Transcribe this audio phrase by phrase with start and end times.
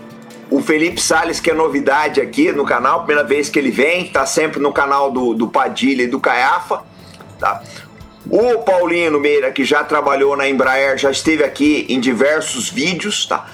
[0.49, 4.25] o Felipe Sales, que é novidade aqui no canal, primeira vez que ele vem, tá
[4.25, 6.81] sempre no canal do, do Padilha e do Caiafa.
[7.37, 7.61] Tá?
[8.27, 13.45] O Paulino Meira, que já trabalhou na Embraer, já esteve aqui em diversos vídeos, tá?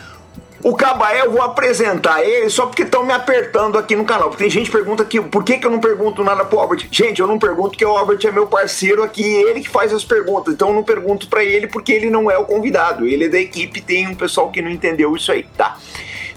[0.61, 4.29] O Cabaé eu vou apresentar ele só porque estão me apertando aqui no canal.
[4.29, 6.87] Porque tem gente que pergunta aqui, por que, que eu não pergunto nada pro Albert?
[6.91, 10.03] Gente, eu não pergunto porque o Albert é meu parceiro aqui ele que faz as
[10.03, 10.53] perguntas.
[10.53, 13.05] Então eu não pergunto para ele porque ele não é o convidado.
[13.05, 15.77] Ele é da equipe, tem um pessoal que não entendeu isso aí, tá?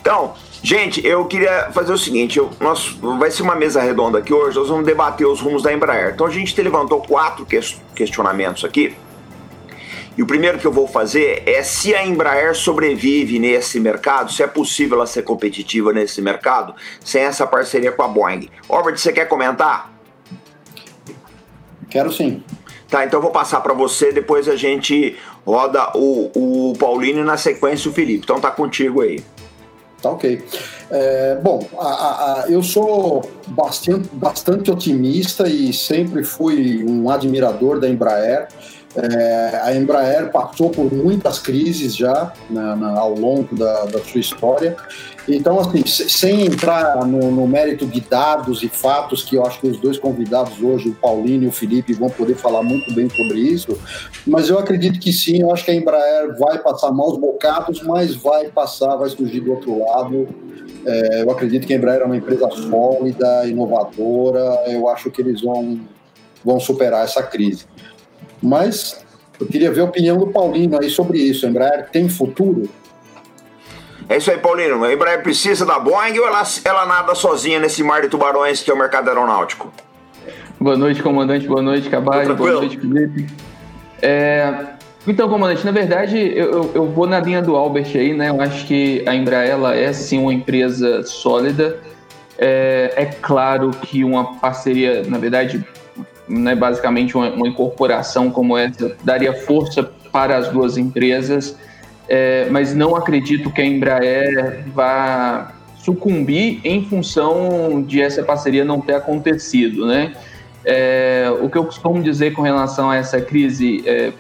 [0.00, 4.32] Então, gente, eu queria fazer o seguinte: eu, nós, vai ser uma mesa redonda aqui
[4.32, 6.12] hoje, nós vamos debater os rumos da Embraer.
[6.14, 7.44] Então a gente levantou quatro
[7.94, 8.94] questionamentos aqui
[10.16, 14.42] e o primeiro que eu vou fazer é se a Embraer sobrevive nesse mercado, se
[14.42, 18.48] é possível ela ser competitiva nesse mercado sem essa parceria com a Boeing.
[18.68, 19.90] Robert, você quer comentar?
[21.88, 22.42] Quero sim.
[22.88, 27.24] Tá, então eu vou passar para você, depois a gente roda o, o Paulino e
[27.24, 28.24] na sequência o Felipe.
[28.24, 29.24] Então tá contigo aí.
[30.02, 30.42] Tá ok.
[30.90, 31.86] É, bom, a,
[32.42, 38.48] a, eu sou bastante, bastante otimista e sempre fui um admirador da Embraer.
[38.94, 44.20] É, a Embraer passou por muitas crises já na, na, ao longo da, da, sua
[44.20, 44.76] história.
[45.26, 49.68] Então, assim, sem entrar no, no, mérito de dados e fatos, que eu acho que
[49.68, 53.38] os dois convidados hoje, o Paulinho e o Felipe, vão poder falar muito bem sobre
[53.38, 53.78] isso,
[54.26, 58.14] mas eu acredito que sim, eu acho que a Embraer vai passar maus bocados, mas
[58.16, 60.28] vai passar, vai surgir do outro lado.
[60.84, 65.40] É, eu acredito que a Embraer é uma empresa sólida, inovadora, eu acho que eles
[65.40, 65.80] vão,
[66.44, 67.64] vão superar essa crise.
[68.42, 69.04] Mas
[69.38, 71.46] eu queria ver a opinião do Paulino aí sobre isso.
[71.46, 72.68] A Embraer tem futuro?
[74.08, 74.82] É isso aí, Paulino.
[74.84, 78.70] A Embraer precisa da Boeing ou ela, ela nada sozinha nesse mar de tubarões que
[78.70, 79.72] é o mercado aeronáutico?
[80.60, 81.46] Boa noite, comandante.
[81.46, 82.28] Boa noite, Cabaz.
[82.28, 83.26] Boa noite, Felipe.
[84.00, 84.52] É,
[85.06, 88.28] então, comandante, na verdade, eu, eu, vou na linha do Albert aí, né?
[88.30, 91.80] Eu acho que a Embraer ela é sim uma empresa sólida.
[92.38, 95.64] É, é claro que uma parceria, na verdade,
[96.32, 101.56] né, basicamente uma, uma, incorporação como essa daria força para as duas empresas,
[102.08, 108.80] é, mas não acredito que a Embraer vá sucumbir em função de essa parceria não
[108.80, 110.12] ter acontecido, né?
[110.64, 114.12] É, o que eu costumo dizer com relação a essa crise, é,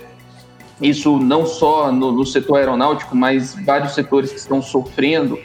[0.80, 5.38] isso não só no, no setor aeronáutico, mas vários setores que estão sofrendo,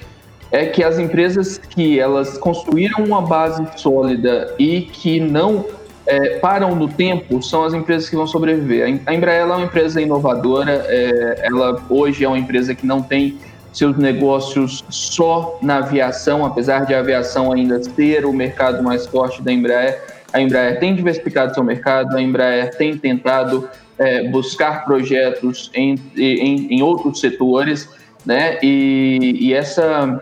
[0.52, 5.66] é que as empresas que elas construíram uma base sólida e que não
[6.08, 9.02] é, param no tempo são as empresas que vão sobreviver.
[9.06, 13.38] A Embraer é uma empresa inovadora, é, ela hoje é uma empresa que não tem
[13.74, 19.42] seus negócios só na aviação, apesar de a aviação ainda ser o mercado mais forte
[19.42, 20.02] da Embraer.
[20.32, 23.70] A Embraer tem diversificado seu mercado, a Embraer tem tentado
[24.00, 27.90] é, buscar projetos em, em, em, outros setores,
[28.26, 28.58] né?
[28.64, 30.20] E, e essa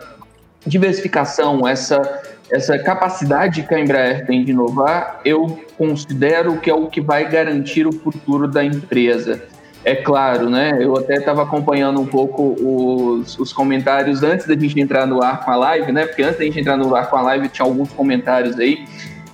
[0.66, 6.86] diversificação, essa essa capacidade que a Embraer tem de inovar, eu considero que é o
[6.86, 9.42] que vai garantir o futuro da empresa.
[9.84, 10.78] É claro, né?
[10.80, 15.44] Eu até estava acompanhando um pouco os, os, comentários antes da gente entrar no ar
[15.44, 16.06] com a live, né?
[16.06, 18.84] Porque antes da gente entrar no ar com a live tinha alguns comentários aí.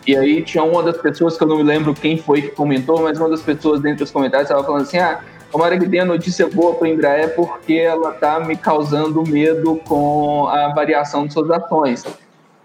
[0.06, 3.00] E aí tinha uma das pessoas que eu não me lembro quem foi que comentou,
[3.02, 5.20] mas uma das pessoas dentro dos comentários estava falando assim: ah,
[5.50, 10.48] tomara que tenha notícia boa para a Embraer porque ela está me causando medo com
[10.48, 12.04] a variação de suas ações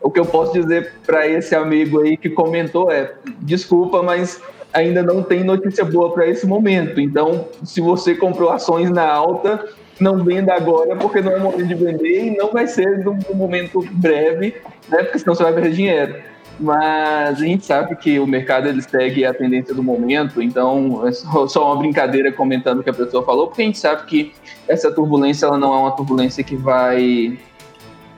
[0.02, 4.41] o que eu posso dizer para esse amigo aí que comentou é: desculpa, mas
[4.74, 6.99] ainda não tem notícia boa para esse momento.
[6.99, 9.66] Então, se você comprou ações na alta,
[9.99, 13.84] não venda agora, porque não é momento de vender e não vai ser num momento
[13.91, 14.55] breve,
[14.90, 15.03] né?
[15.03, 16.16] Porque senão você vai perder dinheiro.
[16.59, 21.11] Mas a gente sabe que o mercado ele segue a tendência do momento, então é
[21.11, 24.34] só uma brincadeira comentando o que a pessoa falou, porque a gente sabe que
[24.67, 27.38] essa turbulência ela não é uma turbulência que vai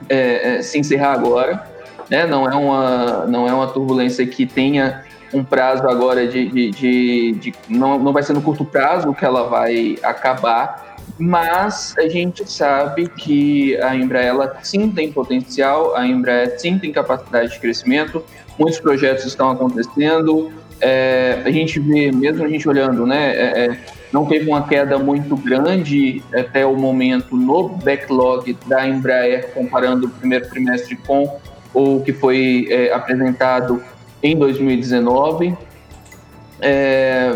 [0.08, 1.69] é, é, se encerrar agora
[2.10, 2.26] né?
[2.26, 7.32] Não é uma, não é uma turbulência que tenha um prazo agora de, de, de,
[7.32, 12.50] de, não, não vai ser no curto prazo que ela vai acabar, mas a gente
[12.50, 18.24] sabe que a Embraer sim tem potencial, a Embraer sim tem capacidade de crescimento,
[18.58, 23.78] muitos projetos estão acontecendo, é, a gente vê, mesmo a gente olhando, né, é, é
[24.12, 30.10] não teve uma queda muito grande até o momento no backlog da Embraer, comparando o
[30.10, 31.38] primeiro trimestre com
[31.74, 33.82] o que foi é, apresentado
[34.22, 35.56] em 2019.
[36.60, 37.32] É,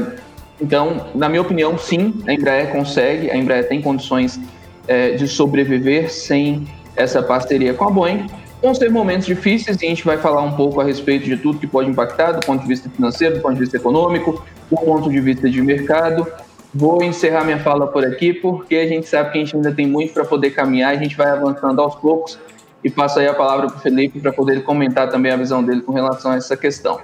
[0.60, 4.40] então, na minha opinião, sim, a Embraer consegue, a Embraer tem condições
[4.86, 6.66] é, de sobreviver sem
[6.96, 8.26] essa parceria com a Boeing.
[8.62, 11.58] Vão ser momentos difíceis e a gente vai falar um pouco a respeito de tudo
[11.58, 15.10] que pode impactar, do ponto de vista financeiro, do ponto de vista econômico, do ponto
[15.10, 16.26] de vista de mercado.
[16.72, 19.87] Vou encerrar minha fala por aqui, porque a gente sabe que a gente ainda tem
[19.87, 22.38] muito para poder caminhar, a gente vai avançando aos poucos
[22.84, 25.81] e passo aí a palavra para o Felipe para poder comentar também a visão dele
[25.81, 27.00] com relação a essa questão.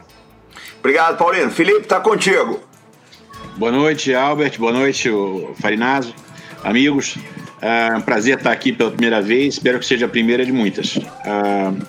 [0.79, 1.50] Obrigado, Paulino.
[1.50, 2.61] Felipe, está contigo.
[3.56, 4.59] Boa noite, Albert.
[4.59, 5.11] Boa noite,
[5.61, 6.15] Farinazo.
[6.62, 7.17] Amigos,
[7.62, 9.55] é um prazer estar aqui pela primeira vez.
[9.55, 10.97] Espero que seja a primeira de muitas.
[10.97, 11.87] Uh,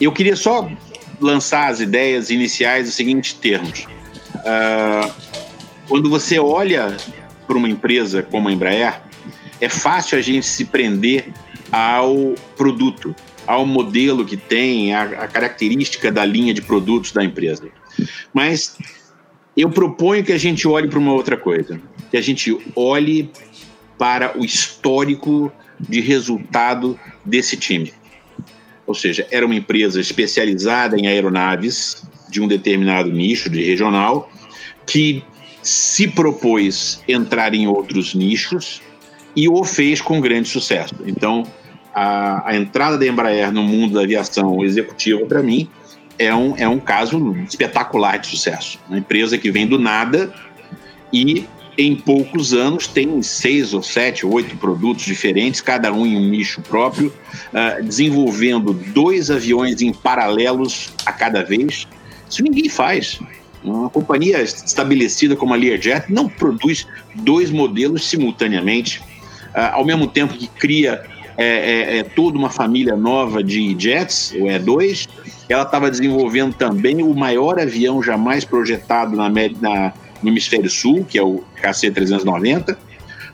[0.00, 0.68] eu queria só
[1.20, 3.86] lançar as ideias iniciais nos seguintes termos.
[4.36, 5.12] Uh,
[5.88, 6.96] quando você olha
[7.46, 9.00] para uma empresa como a Embraer,
[9.60, 11.32] é fácil a gente se prender
[11.74, 13.12] ao produto,
[13.44, 17.68] ao modelo que tem, a característica da linha de produtos da empresa.
[18.32, 18.78] Mas
[19.56, 21.80] eu proponho que a gente olhe para uma outra coisa,
[22.12, 23.28] que a gente olhe
[23.98, 27.92] para o histórico de resultado desse time.
[28.86, 34.30] Ou seja, era uma empresa especializada em aeronaves de um determinado nicho de regional
[34.86, 35.24] que
[35.60, 38.80] se propôs entrar em outros nichos
[39.34, 40.94] e o fez com grande sucesso.
[41.04, 41.44] Então,
[41.94, 45.68] a, a entrada da Embraer no mundo da aviação executiva, para mim,
[46.18, 48.78] é um, é um caso espetacular de sucesso.
[48.88, 50.32] Uma empresa que vem do nada
[51.12, 51.46] e
[51.76, 56.60] em poucos anos tem seis ou sete, oito produtos diferentes, cada um em um nicho
[56.62, 57.12] próprio,
[57.52, 61.86] uh, desenvolvendo dois aviões em paralelos a cada vez.
[62.28, 63.18] Isso ninguém faz.
[63.62, 70.34] Uma companhia estabelecida como a Learjet não produz dois modelos simultaneamente, uh, ao mesmo tempo
[70.34, 71.04] que cria
[71.36, 75.08] é, é, é, toda uma família nova de jets, o E2.
[75.48, 79.92] Ela estava desenvolvendo também o maior avião jamais projetado na, na,
[80.22, 82.76] no hemisfério sul, que é o KC-390.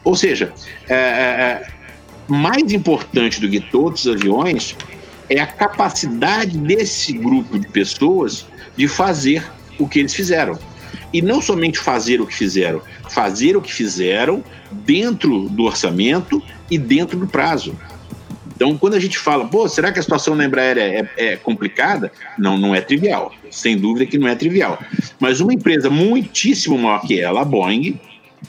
[0.02, 0.52] Ou seja,
[0.88, 1.69] é, é, é,
[2.26, 4.76] mais importante do que todos os aviões
[5.29, 9.44] é a capacidade desse grupo de pessoas de fazer
[9.79, 10.58] o que eles fizeram.
[11.12, 16.79] E não somente fazer o que fizeram, fazer o que fizeram dentro do orçamento e
[16.79, 17.77] dentro do prazo.
[18.55, 22.12] Então, quando a gente fala, pô, será que a situação na Embraer é, é, complicada?
[22.39, 23.33] Não, não é trivial.
[23.51, 24.79] Sem dúvida que não é trivial.
[25.19, 27.99] Mas uma empresa muitíssimo maior que ela, a Boeing,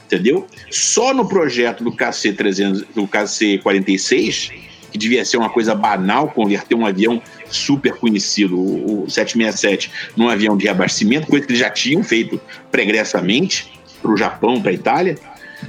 [0.04, 0.46] entendeu?
[0.70, 4.52] Só no projeto do KC-300, do KC-46,
[4.92, 7.22] que devia ser uma coisa banal, converter um avião
[7.56, 12.40] super conhecido, o 767, num avião de reabastecimento, coisa que eles já tinham feito
[12.70, 15.18] pregressamente para o Japão, para a Itália.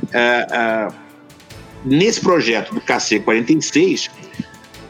[0.03, 0.95] Uh, uh,
[1.85, 4.09] nesse projeto do KC-46,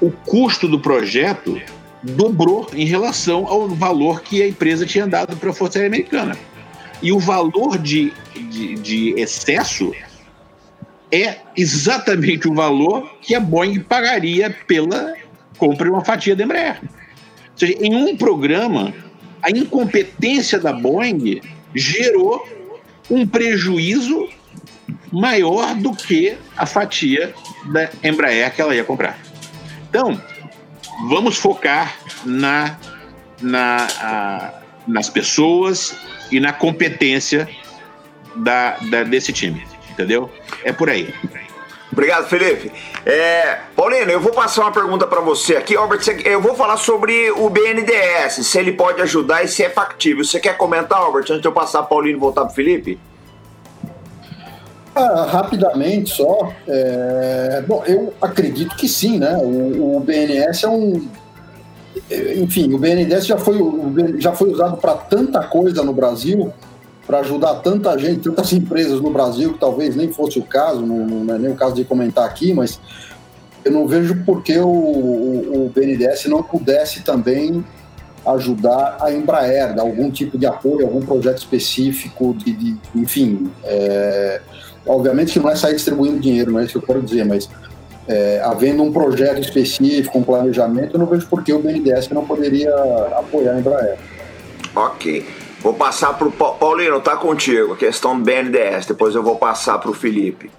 [0.01, 1.61] o custo do projeto
[2.03, 6.37] dobrou em relação ao valor que a empresa tinha dado para a Força Aérea Americana.
[7.01, 8.13] E o valor de,
[8.49, 9.93] de, de, excesso
[11.11, 15.13] é exatamente o valor que a Boeing pagaria pela
[15.57, 16.79] compra de uma fatia da Embraer.
[16.81, 18.94] Ou seja, em um programa,
[19.41, 21.41] a incompetência da Boeing
[21.75, 22.47] gerou
[23.09, 24.29] um prejuízo
[25.12, 27.33] maior do que a fatia
[27.72, 29.17] da Embraer que ela ia comprar.
[29.89, 30.19] Então,
[31.07, 31.95] vamos focar
[32.25, 32.77] na,
[33.41, 34.53] na, a,
[34.88, 35.95] nas pessoas
[36.31, 37.48] e na competência
[38.36, 40.31] da, da, desse time, entendeu?
[40.63, 41.13] É por aí.
[41.93, 42.71] Obrigado, Felipe.
[43.05, 45.75] É, Paulino, eu vou passar uma pergunta para você aqui.
[45.75, 50.25] Albert, eu vou falar sobre o BNDES, se ele pode ajudar e se é factível.
[50.25, 53.00] Você quer comentar, Albert, antes de eu passar Paulino e voltar para Felipe?
[54.95, 57.63] Ah, rapidamente só, é...
[57.67, 59.35] bom, eu acredito que sim, né?
[59.38, 61.07] O, o, é um,
[62.38, 63.57] enfim, o BNDES já foi,
[64.19, 66.53] já foi usado para tanta coisa no Brasil,
[67.05, 71.05] para ajudar tanta gente, tantas empresas no Brasil que talvez nem fosse o caso, não,
[71.05, 72.79] não é nem o caso de comentar aqui, mas
[73.63, 77.63] eu não vejo por que o, o, o BNDES não pudesse também
[78.25, 83.51] ajudar a Embraer, dar algum tipo de apoio, algum projeto específico, de, de enfim.
[83.63, 84.41] É,
[84.86, 87.50] Obviamente que não é sair distribuindo dinheiro, não é isso que eu quero dizer, mas
[88.07, 92.25] é, havendo um projeto específico, um planejamento, eu não vejo por que o BNDES não
[92.25, 92.74] poderia
[93.17, 93.98] apoiar a Embraer.
[94.75, 95.25] Ok.
[95.63, 99.79] Vou passar para o Paulino, tá contigo, a questão do BNDES, depois eu vou passar
[99.79, 100.51] para o Felipe.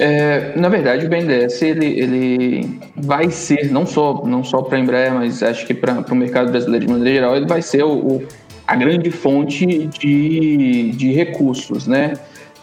[0.00, 4.80] É, na verdade, o BNDES ele, ele vai ser, não só, não só para a
[4.80, 7.92] Embraer, mas acho que para o mercado brasileiro de maneira geral, ele vai ser o,
[7.92, 8.28] o
[8.66, 12.14] a grande fonte de, de recursos, né?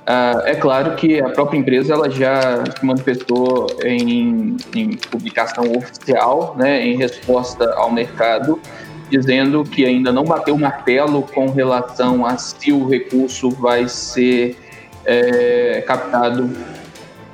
[0.09, 6.83] Uh, é claro que a própria empresa ela já manifestou em, em, publicação oficial, né,
[6.83, 8.59] em resposta ao mercado,
[9.09, 14.57] dizendo que ainda não bateu o martelo com relação a se o recurso vai ser
[15.05, 16.49] é, captado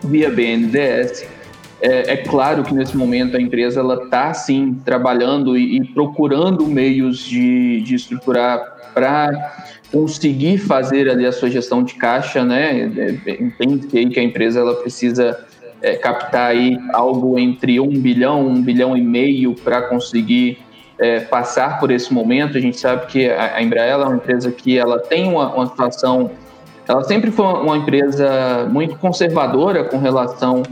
[0.04, 1.26] via BNDES.
[1.82, 7.20] É, é, claro que nesse momento a empresa está sim trabalhando e, e procurando meios
[7.20, 9.54] de, de estruturar para
[9.92, 12.92] conseguir fazer ali a sua gestão de caixa, né?
[12.98, 15.38] É, é, entende aí que a empresa ela precisa
[15.82, 20.58] é, captar aí algo entre um bilhão, um bilhão e meio para conseguir
[21.00, 22.58] é, passar por esse momento.
[22.58, 26.32] A gente sabe que a, Embraer é uma empresa que ela tem uma, uma situação,
[26.88, 30.64] ela sempre foi uma empresa muito conservadora com relação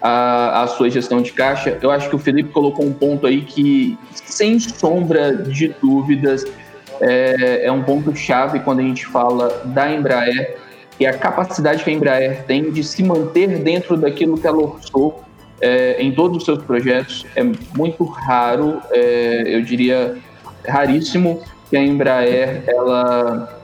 [0.00, 1.78] à, à sua gestão de caixa.
[1.80, 6.44] Eu acho que o Felipe colocou um ponto aí que, sem sombra de dúvidas,
[7.00, 10.58] é, é um ponto-chave quando a gente fala da Embraer,
[10.98, 15.24] e a capacidade que a Embraer tem de se manter dentro daquilo que ela orçou
[15.60, 17.26] é, em todos os seus projetos.
[17.36, 17.42] É
[17.76, 20.16] muito raro, é, eu diria
[20.66, 23.60] raríssimo, que a Embraer ela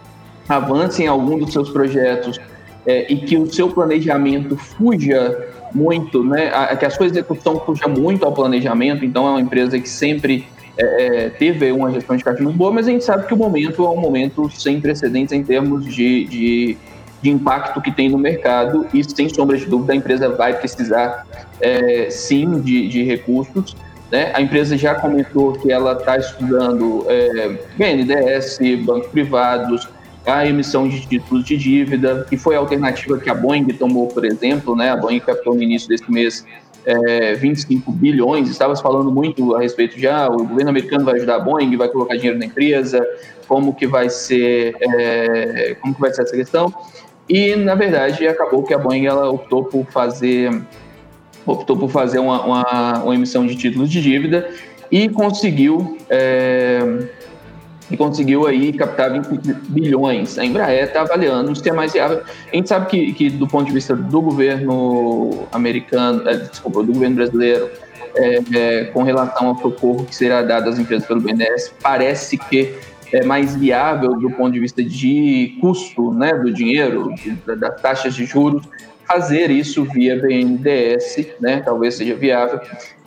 [0.48, 2.38] avance em algum dos seus projetos
[2.86, 6.50] é, e que o seu planejamento fuja muito, né?
[6.54, 9.04] A, que a sua execução fuja muito ao planejamento.
[9.04, 10.46] Então é uma empresa que sempre
[10.78, 13.36] é, é, teve uma gestão de caixa muito boa, mas a gente sabe que o
[13.36, 16.78] momento é um momento sem precedentes em termos de, de,
[17.26, 21.26] de impacto que tem no mercado e, sem sombra de dúvida, a empresa vai precisar,
[21.60, 23.76] é, sim, de, de recursos.
[24.12, 24.30] Né?
[24.32, 29.88] A empresa já comentou que ela está estudando é, BNDES, bancos privados,
[30.24, 34.24] a emissão de títulos de dívida, que foi a alternativa que a Boeing tomou, por
[34.24, 34.76] exemplo.
[34.76, 34.90] Né?
[34.90, 36.44] A Boeing captou no início desse mês
[36.84, 41.36] é, 25 bilhões, estava falando muito a respeito de ah, o governo americano vai ajudar
[41.36, 43.04] a Boeing, vai colocar dinheiro na empresa,
[43.48, 46.72] como que vai ser, é, como que vai ser essa questão.
[47.28, 50.62] E na verdade acabou que a Boeing ela optou por fazer
[51.44, 54.48] optou por fazer uma, uma, uma emissão de títulos de dívida
[54.90, 57.08] e conseguiu é,
[57.90, 60.38] e conseguiu aí captar 20 bilhões.
[60.38, 62.22] A Embraer está avaliando se é mais viável.
[62.52, 66.92] A gente sabe que, que do ponto de vista do governo americano, é, desculpa, do
[66.92, 67.70] governo brasileiro,
[68.16, 72.74] é, é, com relação ao socorro que será dado às empresas pelo BNDES, parece que
[73.12, 77.12] é mais viável do ponto de vista de custo né, do dinheiro,
[77.58, 78.66] das taxas de juros,
[79.06, 82.60] fazer isso via BNDES, né, talvez seja viável.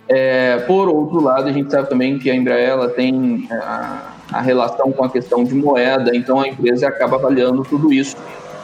[0.08, 4.42] É, por outro lado, a gente sabe também que a Embraer tem é, a, a
[4.42, 8.18] relação com a questão de moeda, então a empresa acaba avaliando tudo isso,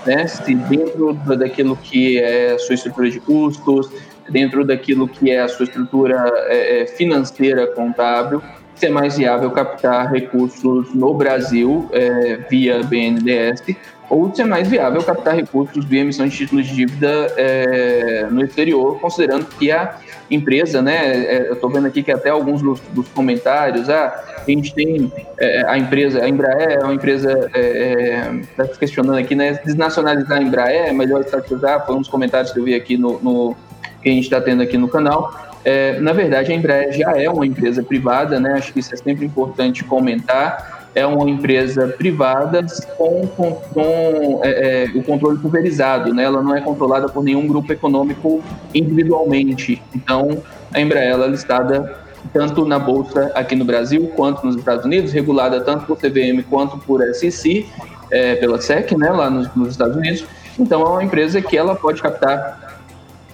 [0.06, 0.25] né?
[0.25, 3.92] Se dentro daquilo que é a sua estrutura de custos,
[4.30, 8.42] dentro daquilo que é a sua estrutura é, é financeira contábil,
[8.75, 13.63] se é mais viável captar recursos no Brasil é, via BNDES
[14.10, 18.44] ou se é mais viável captar recursos via emissão de títulos de dívida é, no
[18.44, 19.98] exterior, considerando que a
[20.29, 24.51] empresa, né, é, eu estou vendo aqui que até alguns dos, dos comentários, ah, a
[24.51, 29.17] gente tem é, a empresa, a Embraer é uma empresa, está é, é, se questionando
[29.17, 32.75] aqui, né, desnacionalizar a Embraer, é melhor estatizar, foi um dos comentários que eu vi
[32.75, 33.55] aqui no, no
[34.01, 35.34] que a gente está tendo aqui no canal.
[35.66, 38.98] É, na verdade, a Embraer já é uma empresa privada, né, acho que isso é
[38.98, 42.66] sempre importante comentar, é uma empresa privada
[42.98, 46.24] com, com, com é, é, o controle pulverizado, né?
[46.24, 48.42] ela não é controlada por nenhum grupo econômico
[48.74, 49.82] individualmente.
[49.94, 50.42] Então,
[50.74, 52.00] a Embraer é listada
[52.34, 56.78] tanto na bolsa aqui no Brasil quanto nos Estados Unidos, regulada tanto por CVM quanto
[56.78, 57.66] por SEC,
[58.10, 60.24] é, pela SEC, né, lá nos, nos, Estados Unidos.
[60.58, 62.65] Então, é uma empresa que ela pode captar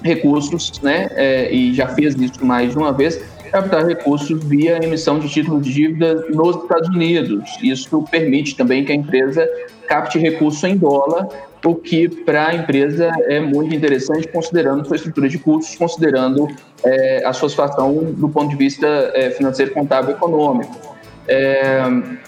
[0.03, 5.19] recursos, né, é, e já fez isso mais de uma vez, captar recursos via emissão
[5.19, 7.57] de títulos de dívida nos Estados Unidos.
[7.61, 9.47] Isso permite também que a empresa
[9.87, 11.27] capte recurso em dólar,
[11.65, 16.47] o que para a empresa é muito interessante, considerando sua estrutura de custos, considerando
[16.83, 20.95] é, a sua situação do ponto de vista é, financeiro, contábil e econômico.
[21.27, 21.81] É,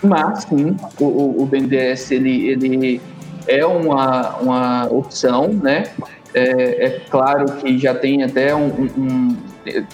[0.04, 3.02] mas, sim, o, o BNDES ele, ele
[3.48, 5.86] é uma, uma opção, né?
[6.34, 9.38] É, é, claro que já tem até um, um,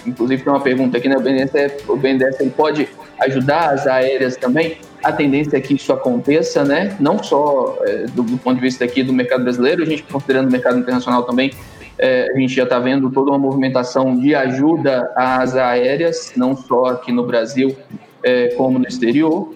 [0.05, 1.17] inclusive tem uma pergunta aqui, né?
[1.17, 1.51] O BNDES,
[1.88, 2.88] o BNDES ele pode
[3.19, 4.77] ajudar as aéreas também?
[5.03, 6.96] A tendência é que isso aconteça, né?
[7.00, 10.48] Não só é, do, do, ponto de vista aqui do mercado brasileiro, a gente considerando
[10.48, 11.51] o mercado internacional também,
[11.98, 16.86] é, a gente já está vendo toda uma movimentação de ajuda às aéreas, não só
[16.86, 17.75] aqui no Brasil,
[18.24, 19.53] é, como no exterior.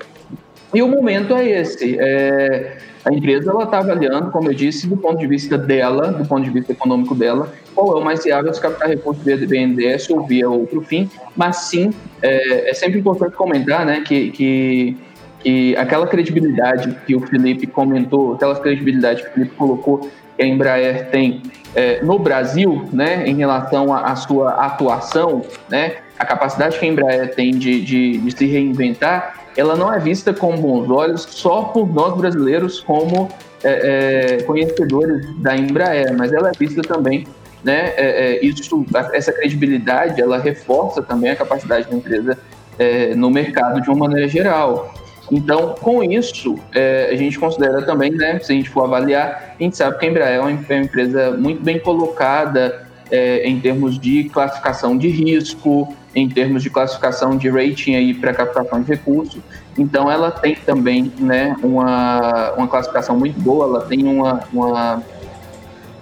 [0.73, 1.97] E o momento é esse.
[1.97, 6.25] É, a empresa ela está avaliando, como eu disse, do ponto de vista dela, do
[6.25, 10.09] ponto de vista econômico dela, qual é o mais viável se captar recursos via BNDES
[10.09, 11.91] ou via outro fim, mas sim,
[12.21, 14.97] é, é sempre importante comentar né, que, que
[15.43, 20.45] que aquela credibilidade que o Felipe comentou, aquela credibilidade que o Felipe colocou que a
[20.45, 21.43] Embraer tem
[21.75, 27.35] é, no Brasil, né, em relação à sua atuação, né, a capacidade que a Embraer
[27.35, 31.91] tem de, de, de, se reinventar, ela não é vista com bons olhos só por
[31.91, 33.29] nós brasileiros como
[33.63, 37.25] é, é, conhecedores da Embraer, mas ela é vista também,
[37.63, 42.37] né, é, é, isso, essa credibilidade, ela reforça também a capacidade da empresa
[42.77, 44.93] é, no mercado de uma maneira geral.
[45.31, 49.63] Então, com isso, é, a gente considera também, né, se a gente for avaliar, a
[49.63, 54.25] gente sabe que a Embraer é uma, empresa muito bem colocada é, em termos de
[54.25, 59.41] classificação de risco, em termos de classificação de rating aí para captação de recursos.
[59.77, 65.03] Então, ela tem também né, uma, uma classificação muito boa, ela tem uma, uma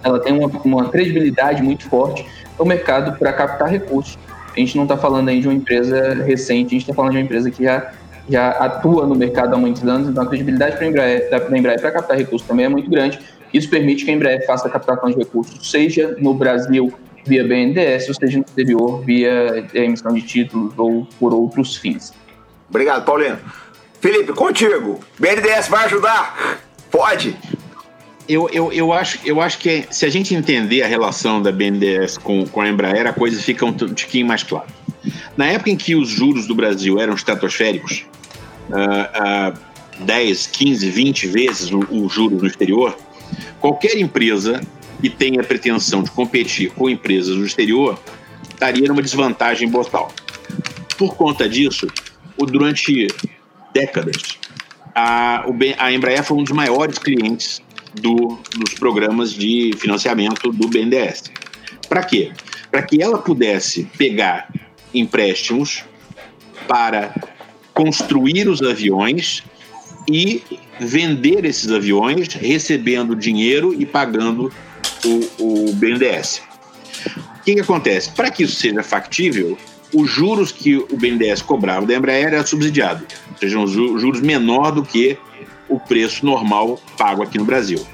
[0.02, 2.26] ela tem uma, uma credibilidade muito forte
[2.58, 4.18] no mercado para captar recursos.
[4.54, 7.18] A gente não está falando aí de uma empresa recente, a gente está falando de
[7.18, 7.92] uma empresa que já
[8.28, 12.16] já atua no mercado há muitos anos, então a credibilidade para a Embraer, para captar
[12.16, 13.18] recursos também é muito grande.
[13.52, 16.92] Isso permite que a Embraer faça a captação de recursos, seja no Brasil
[17.24, 22.12] via BNDES, ou seja no exterior via emissão de títulos ou por outros fins.
[22.68, 23.38] Obrigado, Paulino.
[24.00, 24.98] Felipe, contigo.
[25.18, 26.60] BNDES vai ajudar?
[26.90, 27.36] Pode?
[28.28, 32.18] Eu, eu, eu, acho, eu acho que se a gente entender a relação da BNDES
[32.18, 34.66] com, com a Embraer, a coisa fica um tiquinho mais clara.
[35.36, 38.06] Na época em que os juros do Brasil eram estratosféricos,
[38.70, 42.96] uh, uh, 10, 15, 20 vezes o, o juros no exterior,
[43.60, 44.60] qualquer empresa
[45.00, 47.98] que tenha pretensão de competir com empresas no exterior
[48.48, 50.12] estaria numa desvantagem botal.
[50.96, 51.86] Por conta disso,
[52.38, 53.08] durante
[53.72, 54.38] décadas,
[54.94, 55.44] a,
[55.78, 57.62] a Embraer foi um dos maiores clientes
[57.94, 61.24] do, dos programas de financiamento do BNDES.
[61.88, 62.32] Para quê?
[62.70, 64.48] Para que ela pudesse pegar
[64.94, 65.84] empréstimos
[66.66, 67.14] para
[67.74, 69.42] construir os aviões
[70.08, 70.42] e
[70.84, 74.52] vender esses aviões, recebendo dinheiro e pagando
[75.04, 76.42] o, o BNDES.
[77.40, 78.10] O que, que acontece?
[78.10, 79.58] Para que isso seja factível,
[79.94, 84.72] os juros que o BNDES cobrava da Embraer era subsidiado, ou seja, um juros menor
[84.72, 85.18] do que
[85.68, 87.84] o preço normal pago aqui no Brasil.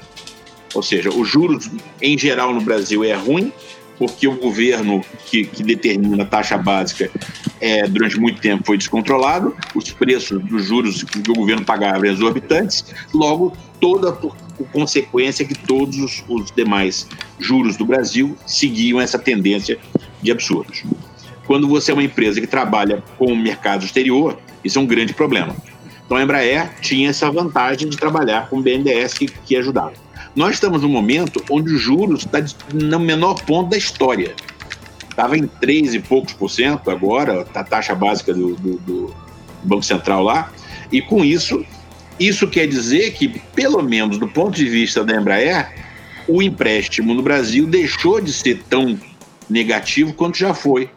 [0.73, 1.69] Ou seja, os juros
[2.01, 3.51] em geral no Brasil é ruim,
[3.99, 7.11] porque o governo que, que determina a taxa básica
[7.59, 12.13] é, durante muito tempo foi descontrolado, os preços dos juros que o governo pagava eram
[12.13, 14.35] exorbitantes, logo toda por
[14.71, 17.07] consequência que todos os, os demais
[17.37, 19.77] juros do Brasil seguiam essa tendência
[20.21, 20.83] de absurdos.
[21.45, 25.13] Quando você é uma empresa que trabalha com o mercado exterior, isso é um grande
[25.13, 25.55] problema.
[26.05, 29.93] Então a Embraer tinha essa vantagem de trabalhar com o BNDES que, que ajudava.
[30.35, 34.35] Nós estamos num momento onde os juros está no menor ponto da história.
[35.09, 39.15] Estava em 3 e poucos por cento agora, a taxa básica do, do, do
[39.63, 40.51] Banco Central lá.
[40.91, 41.65] E com isso,
[42.19, 45.73] isso quer dizer que, pelo menos do ponto de vista da Embraer,
[46.27, 48.97] o empréstimo no Brasil deixou de ser tão
[49.49, 50.89] negativo quanto já foi.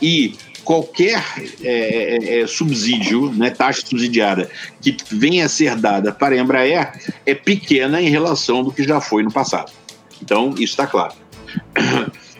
[0.00, 1.22] E qualquer
[1.62, 6.92] é, é, é, subsídio, né, taxa subsidiada, que venha a ser dada para a Embraer
[7.26, 9.72] é pequena em relação do que já foi no passado.
[10.20, 11.14] Então, isso está claro.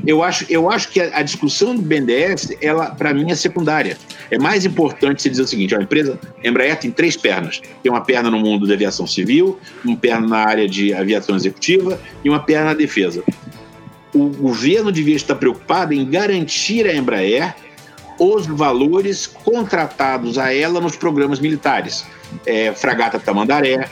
[0.05, 3.97] Eu acho, eu acho que a, a discussão do BNDES, ela, para mim, é secundária.
[4.31, 7.61] É mais importante você dizer o seguinte: a empresa a Embraer tem três pernas.
[7.83, 12.01] Tem uma perna no mundo da aviação civil, uma perna na área de aviação executiva
[12.25, 13.23] e uma perna na defesa.
[14.13, 17.55] O governo devia estar preocupado em garantir à Embraer
[18.23, 22.05] os valores contratados a ela nos programas militares.
[22.47, 23.89] É, Fragata Tamandaré,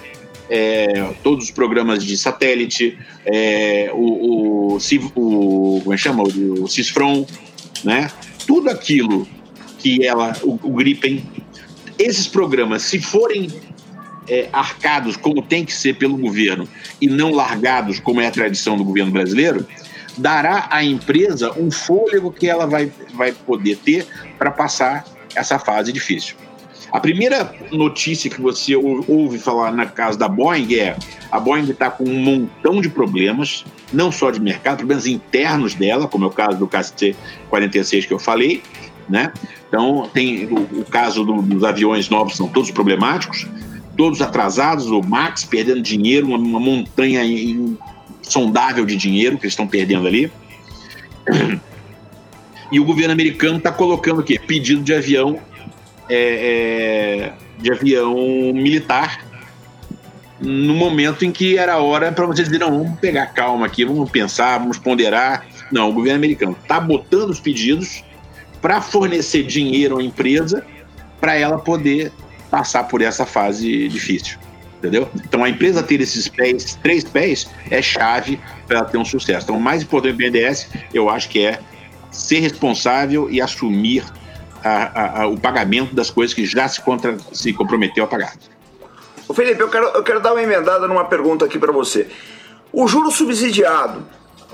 [0.49, 4.79] é, todos os programas de satélite, é, o, o,
[5.17, 6.23] o, como é chama?
[6.23, 7.27] O, o Cisfron,
[7.83, 8.11] né?
[8.47, 9.27] Tudo aquilo
[9.79, 11.25] que ela, o, o Gripen,
[11.99, 13.49] esses programas, se forem
[14.29, 16.69] é, arcados como tem que ser pelo governo
[17.01, 19.67] e não largados como é a tradição do governo brasileiro,
[20.17, 24.07] dará à empresa um fôlego que ela vai, vai poder ter
[24.39, 26.37] para passar essa fase difícil.
[26.93, 30.97] A primeira notícia que você ouve falar na casa da Boeing é
[31.31, 36.09] a Boeing está com um montão de problemas, não só de mercado, problemas internos dela,
[36.09, 38.63] como é o caso do KC-46 que eu falei,
[39.09, 39.33] né?
[39.69, 43.47] Então, tem o, o caso do, dos aviões novos, são todos problemáticos,
[43.97, 47.21] todos atrasados, o Max perdendo dinheiro, uma, uma montanha
[48.21, 50.31] insondável de dinheiro que eles estão perdendo ali.
[52.73, 54.39] E o governo americano está colocando o quê?
[54.39, 55.41] Pedido de avião,
[56.09, 58.15] é, é, de avião
[58.55, 59.25] militar
[60.41, 64.11] no momento em que era hora para vocês dizer, não, vamos pegar calma aqui, vamos
[64.11, 65.47] pensar, vamos ponderar.
[65.71, 68.03] Não, o governo americano está botando os pedidos
[68.61, 70.65] para fornecer dinheiro à empresa
[71.21, 72.11] para ela poder
[72.51, 74.39] passar por essa fase difícil.
[74.81, 75.11] Entendeu?
[75.15, 79.45] Então a empresa ter esses pés, três pés, é chave para ter um sucesso.
[79.45, 81.61] Então o mais importante do BNDES, eu acho que é
[82.11, 84.03] ser responsável e assumir
[84.65, 88.35] a, a, a, o pagamento das coisas que já se, contra, se comprometeu a pagar.
[89.29, 92.09] Ô Felipe, eu quero, eu quero dar uma emendada numa pergunta aqui para você.
[92.73, 94.03] O juro subsidiado,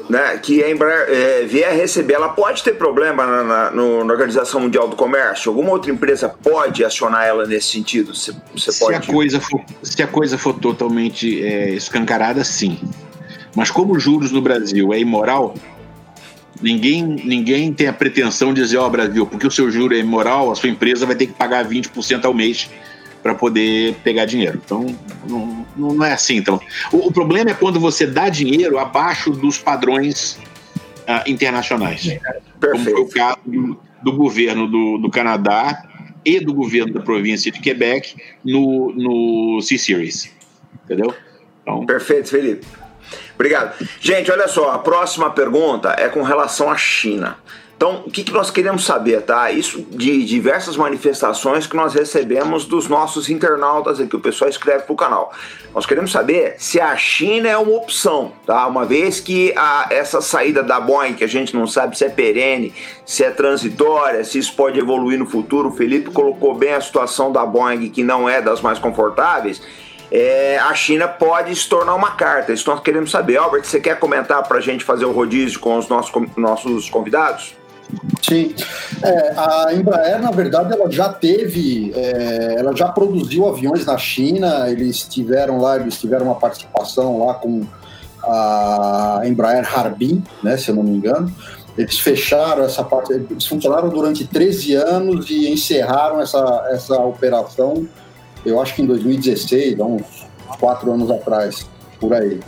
[0.08, 4.12] né, que a Embraer é, vier receber, ela pode ter problema na, na, no, na,
[4.12, 5.50] Organização Mundial do Comércio?
[5.50, 8.14] Alguma outra empresa pode acionar ela nesse sentido?
[8.14, 8.96] Você, você se, pode...
[8.96, 12.78] a coisa for, se a coisa for totalmente é, escancarada, sim.
[13.54, 15.54] Mas como juros no Brasil é imoral,
[16.60, 19.98] ninguém, ninguém tem a pretensão de dizer, ó, oh, Brasil, porque o seu juro é
[19.98, 22.68] imoral, a sua empresa vai ter que pagar 20% ao mês
[23.26, 24.62] para poder pegar dinheiro.
[24.64, 24.86] Então,
[25.28, 26.36] não, não é assim.
[26.36, 26.60] Então,
[26.92, 30.38] o, o, problema é quando você dá dinheiro abaixo dos padrões
[31.08, 32.04] uh, internacionais.
[32.04, 32.30] Perfeito.
[32.60, 35.82] Como foi o caso do, do governo do, do, Canadá
[36.24, 40.32] e do governo da província de Quebec no, no C-Series.
[40.84, 41.12] Entendeu?
[41.62, 41.84] Então...
[41.84, 42.64] Perfeito, Felipe.
[43.34, 43.74] Obrigado.
[44.00, 47.36] Gente, olha só, a próxima pergunta é com relação à China.
[47.76, 49.50] Então, o que, que nós queremos saber, tá?
[49.50, 54.92] Isso de diversas manifestações que nós recebemos dos nossos internautas aqui, o pessoal escreve para
[54.94, 55.30] o canal.
[55.74, 58.66] Nós queremos saber se a China é uma opção, tá?
[58.66, 62.08] Uma vez que a, essa saída da Boeing, que a gente não sabe se é
[62.08, 62.72] perene,
[63.04, 67.30] se é transitória, se isso pode evoluir no futuro, o Felipe colocou bem a situação
[67.30, 69.60] da Boeing, que não é das mais confortáveis.
[70.10, 72.54] É, a China pode se tornar uma carta.
[72.54, 73.36] Isso nós queremos saber.
[73.36, 77.54] Albert, você quer comentar para a gente fazer o rodízio com os nossos, nossos convidados?
[78.22, 78.54] Sim,
[79.02, 84.68] é, a Embraer, na verdade, ela já teve, é, ela já produziu aviões na China,
[84.68, 87.64] eles tiveram lá, eles tiveram uma participação lá com
[88.24, 91.32] a Embraer Harbin, né, se eu não me engano,
[91.78, 97.86] eles fecharam essa parte, eles funcionaram durante 13 anos e encerraram essa, essa operação,
[98.44, 100.26] eu acho que em 2016, há uns
[100.58, 101.66] quatro anos atrás,
[102.00, 102.40] por aí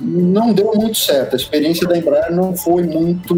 [0.00, 1.34] não deu muito certo.
[1.34, 3.34] A experiência da Embraer não foi muito,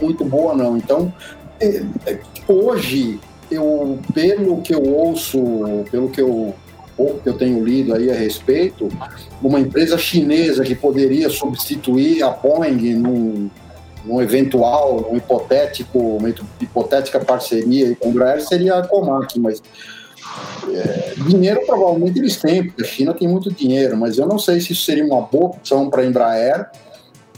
[0.00, 0.76] muito boa, não.
[0.76, 1.12] Então,
[1.60, 3.18] é, é, hoje,
[3.50, 5.38] eu, pelo que eu ouço,
[5.90, 6.54] pelo que eu,
[7.22, 8.88] que eu tenho lido aí a respeito,
[9.42, 13.50] uma empresa chinesa que poderia substituir a Boeing num,
[14.04, 16.28] num eventual, num hipotético, uma
[16.60, 19.62] hipotética parceria com a Embraer seria a Comac, mas
[20.74, 24.60] é, dinheiro provavelmente eles têm, porque a China tem muito dinheiro, mas eu não sei
[24.60, 26.70] se isso seria uma boa opção para a Embraer,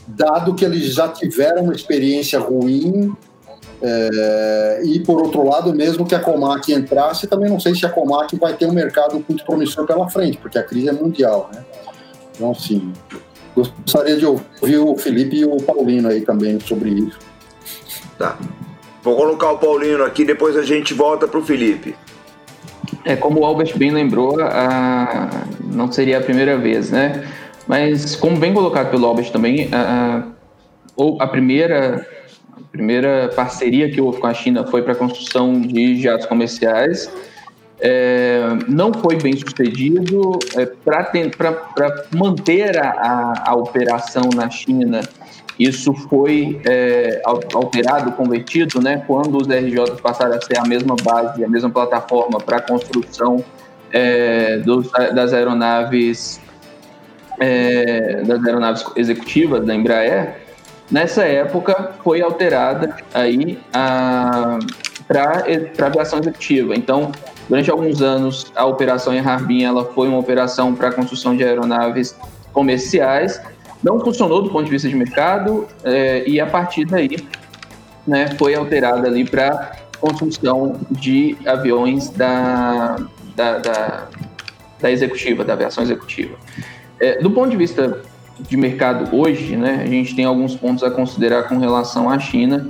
[0.07, 3.13] dado que eles já tiveram uma experiência ruim.
[3.81, 7.89] É, e por outro lado, mesmo que a Comac entrasse, também não sei se a
[7.89, 11.49] Comac vai ter um mercado muito promissor pela frente, porque a crise é mundial.
[11.53, 11.63] Né?
[12.35, 12.91] Então, assim,
[13.55, 17.19] gostaria de ouvir o Felipe e o Paulino aí também sobre isso.
[18.17, 18.37] Tá.
[19.01, 21.95] Vou colocar o Paulino aqui, depois a gente volta para o Felipe.
[23.05, 25.29] É, como o Albert bem lembrou, a,
[25.73, 27.23] não seria a primeira vez, né?
[27.67, 30.23] Mas, como bem colocado pelo Albert também, a,
[30.97, 32.05] a, a primeira,
[32.57, 37.11] a primeira parceria que houve com a China foi para a construção de jatos comerciais.
[37.79, 40.37] É, não foi bem sucedido.
[40.57, 45.01] É, para manter a, a, a operação na China
[45.59, 47.21] isso foi é,
[47.53, 52.39] alterado, convertido, né, quando os RJ passaram a ser a mesma base, a mesma plataforma
[52.39, 53.43] para a construção
[53.91, 56.39] é, dos, das aeronaves
[57.39, 60.35] é, das aeronaves executivas da Embraer.
[60.91, 65.43] Nessa época foi alterada aí para
[65.79, 66.75] a aviação executiva.
[66.75, 67.11] Então,
[67.47, 72.15] durante alguns anos, a operação em Harbin ela foi uma operação para construção de aeronaves
[72.51, 73.39] comerciais
[73.83, 77.17] não funcionou do ponto de vista de mercado é, e a partir daí
[78.05, 82.97] né, foi alterada ali para construção de aviões da,
[83.35, 84.07] da, da,
[84.79, 86.35] da, executiva, da aviação executiva.
[86.99, 88.01] É, do ponto de vista
[88.39, 92.67] de mercado hoje, né, a gente tem alguns pontos a considerar com relação à China.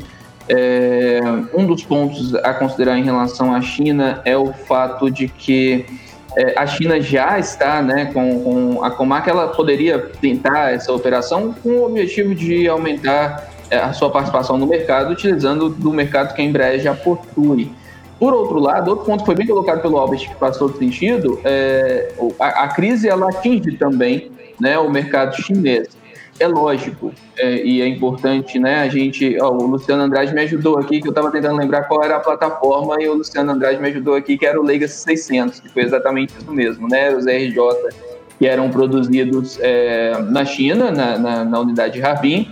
[0.47, 1.19] É,
[1.53, 5.85] um dos pontos a considerar em relação à China é o fato de que
[6.35, 11.53] é, a China já está né, com, com a Comac, ela poderia tentar essa operação
[11.53, 16.41] com o objetivo de aumentar é, a sua participação no mercado, utilizando do mercado que
[16.41, 17.71] a Embraer já possui.
[18.19, 21.39] Por outro lado, outro ponto que foi bem colocado pelo Albert, que faz todo sentido,
[21.43, 25.98] é, a, a crise ela atinge também né, o mercado chinês
[26.39, 28.81] é lógico é, e é importante, né?
[28.81, 32.03] A gente, ó, o Luciano Andrade me ajudou aqui, que eu estava tentando lembrar qual
[32.03, 35.59] era a plataforma, e o Luciano Andrade me ajudou aqui, que era o Legacy 600,
[35.59, 37.13] que foi exatamente isso mesmo, né?
[37.15, 37.57] Os RJ
[38.37, 42.49] que eram produzidos é, na China, na, na, na unidade de Harbin,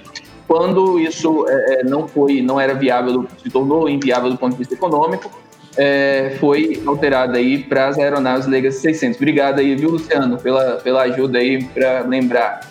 [0.47, 4.59] quando isso é, é, não foi, não era viável, se tornou inviável do ponto de
[4.59, 5.29] vista econômico,
[5.77, 9.17] é, foi alterada aí para as aeronaves Legacy 600.
[9.17, 12.61] Obrigado aí, viu, Luciano, pela, pela ajuda aí para lembrar.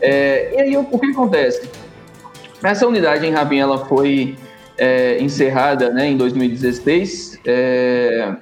[0.00, 1.68] É, e aí, o, que acontece?
[2.62, 4.36] Essa unidade em Rabin, ela foi
[4.78, 7.40] é, encerrada né, em 2016.
[7.46, 8.34] É,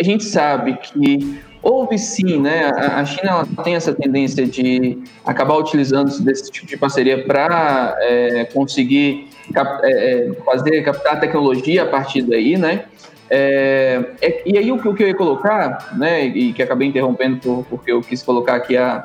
[0.00, 2.70] a gente sabe que houve sim, né?
[2.76, 9.28] A China tem essa tendência de acabar utilizando desse tipo de parceria para é, conseguir
[9.54, 12.84] cap, é, é, fazer captar tecnologia a partir daí, né?
[13.30, 14.10] É,
[14.44, 17.90] e aí o o que, eu ia colocar, né, e que acabei interrompendo por, porque
[17.90, 19.04] eu quis colocar aqui a,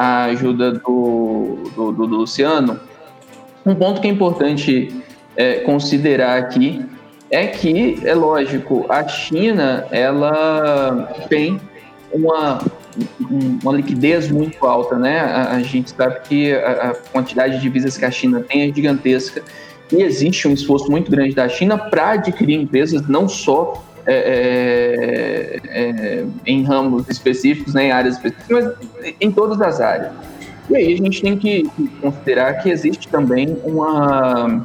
[0.00, 2.80] a ajuda do, do, do, Luciano,
[3.66, 4.96] um ponto que é importante
[5.36, 6.82] é, considerar aqui
[7.30, 11.60] é que, é lógico, a China ela tem
[12.10, 12.64] uma,
[13.62, 15.20] uma liquidez muito alta, né?
[15.20, 18.74] A, a gente sabe que a, a quantidade de divisas que a China tem é
[18.74, 19.42] gigantesca
[19.92, 25.80] e existe um esforço muito grande da China para adquirir empresas, não só é, é,
[25.82, 30.12] é, em ramos específicos, né, em áreas específicas, mas em todas as áreas.
[30.68, 31.68] E aí a gente tem que
[32.00, 34.64] considerar que existe também uma.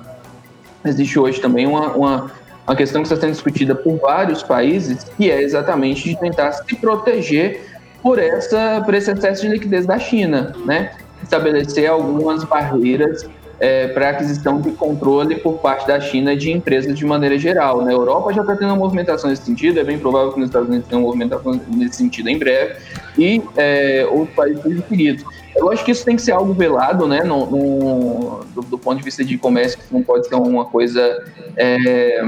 [0.86, 2.32] Existe hoje também uma, uma,
[2.68, 6.76] uma questão que está sendo discutida por vários países, que é exatamente de tentar se
[6.76, 7.62] proteger
[8.04, 10.92] por, essa, por esse excesso de liquidez da China, né?
[11.24, 13.28] Estabelecer algumas barreiras
[13.60, 17.80] é, para aquisição de controle por parte da China de empresas de maneira geral.
[17.80, 17.94] Na né?
[17.94, 20.88] Europa já está tendo uma movimentação nesse sentido, é bem provável que nos Estados Unidos
[20.88, 22.76] tenha uma movimentação nesse sentido em breve,
[23.18, 25.24] e é, outros países seguido.
[25.56, 28.98] Eu acho que isso tem que ser algo velado, né, no, no do, do, ponto
[28.98, 31.24] de vista de comércio, não pode ser uma coisa...
[31.56, 32.22] É,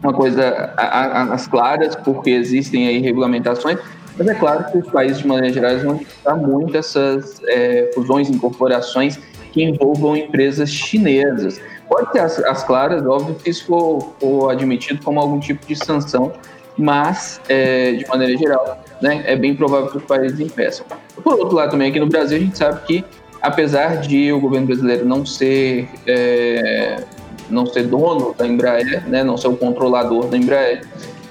[0.00, 3.80] uma coisa às claras, porque existem aí regulamentações,
[4.16, 8.30] mas é claro que os países, de maneira geral, vão estar muito essas é, fusões,
[8.30, 9.18] incorporações
[9.58, 11.60] que envolvam empresas chinesas.
[11.88, 15.74] Pode ter as, as claras, óbvio que isso for, for, admitido como algum tipo de
[15.74, 16.32] sanção,
[16.76, 20.86] mas, é, de maneira geral, né, é bem provável que os países impeçam.
[21.24, 23.04] Por outro lado, também aqui no Brasil, a gente sabe que,
[23.42, 27.02] apesar de o governo brasileiro não ser, é,
[27.50, 30.82] não ser dono da Embraer, né, não ser o controlador da Embraer,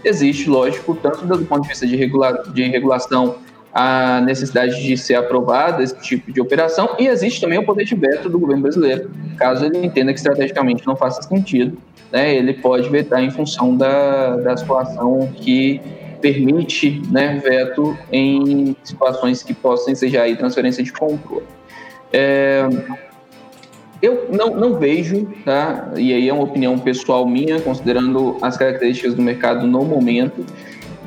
[0.04, 3.36] existe, lógico, tanto do ponto de vista de, regula de regulação
[3.80, 7.94] a necessidade de ser aprovada esse tipo de operação e existe também o poder de
[7.94, 9.12] veto do governo brasileiro.
[9.38, 11.78] Caso ele entenda que estrategicamente não faça sentido,
[12.12, 15.80] né, ele pode vetar em função da, da situação que
[16.20, 21.46] permite né, veto em situações que possam ser aí transferência de controle.
[22.12, 22.68] É,
[24.02, 25.92] eu não, não vejo, tá?
[25.96, 30.44] e aí é uma opinião pessoal minha, considerando as características do mercado no momento,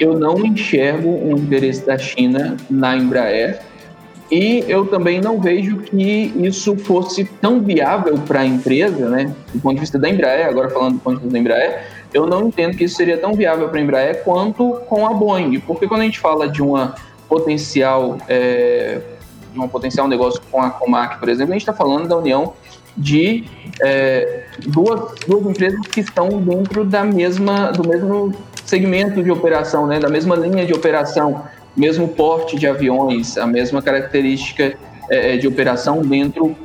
[0.01, 3.61] eu não enxergo um interesse da China na Embraer
[4.31, 9.35] e eu também não vejo que isso fosse tão viável para a empresa, né?
[9.53, 12.27] Do ponto de vista da Embraer, agora falando do ponto de vista da Embraer, eu
[12.27, 15.87] não entendo que isso seria tão viável para a Embraer quanto com a Boeing, porque
[15.87, 16.95] quando a gente fala de uma
[17.29, 19.01] potencial, é,
[19.53, 22.55] de um potencial negócio com a Comac, por exemplo, a gente está falando da união
[22.97, 23.45] de
[23.81, 28.33] é, duas, duas empresas que estão dentro da mesma, do mesmo
[28.71, 31.43] segmento de operação, né, da mesma linha de operação,
[31.77, 34.75] mesmo porte de aviões, a mesma característica
[35.11, 36.57] é, é, de operação dentro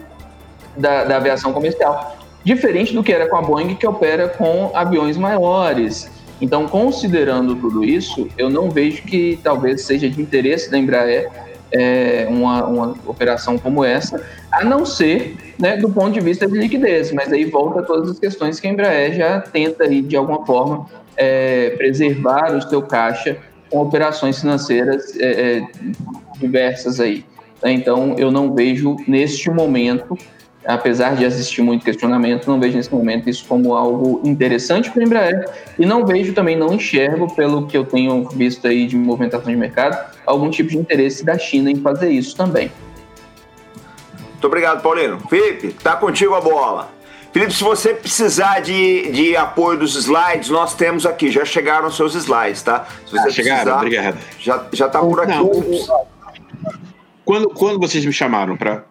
[0.78, 2.15] da, da aviação comercial.
[2.44, 6.12] Diferente do que era com a Boeing, que opera com aviões maiores.
[6.39, 11.32] Então, considerando tudo isso, eu não vejo que talvez seja de interesse da Embraer
[11.71, 16.58] é, uma, uma operação como essa, a não ser né, do ponto de vista de
[16.58, 20.45] liquidez, mas aí volta todas as questões que a Embraer já tenta aí, de alguma
[20.45, 23.38] forma é, preservar o seu caixa
[23.69, 25.67] com operações financeiras é, é,
[26.38, 27.25] diversas aí.
[27.63, 30.17] Então, eu não vejo neste momento,
[30.65, 35.06] apesar de existir muito questionamento, não vejo nesse momento isso como algo interessante para a
[35.06, 39.51] Embraer e não vejo também, não enxergo, pelo que eu tenho visto aí de movimentação
[39.51, 42.71] de mercado, algum tipo de interesse da China em fazer isso também.
[44.32, 45.19] Muito obrigado, Paulino.
[45.30, 46.93] Felipe, tá contigo a bola.
[47.32, 51.30] Felipe, se você precisar de, de apoio dos slides, nós temos aqui.
[51.30, 52.86] Já chegaram os seus slides, tá?
[53.06, 54.17] Se você ah, chegaram, precisar, obrigado.
[54.39, 55.32] Já, já tá por aqui.
[55.32, 56.06] Não,
[57.25, 58.84] quando, quando vocês me chamaram para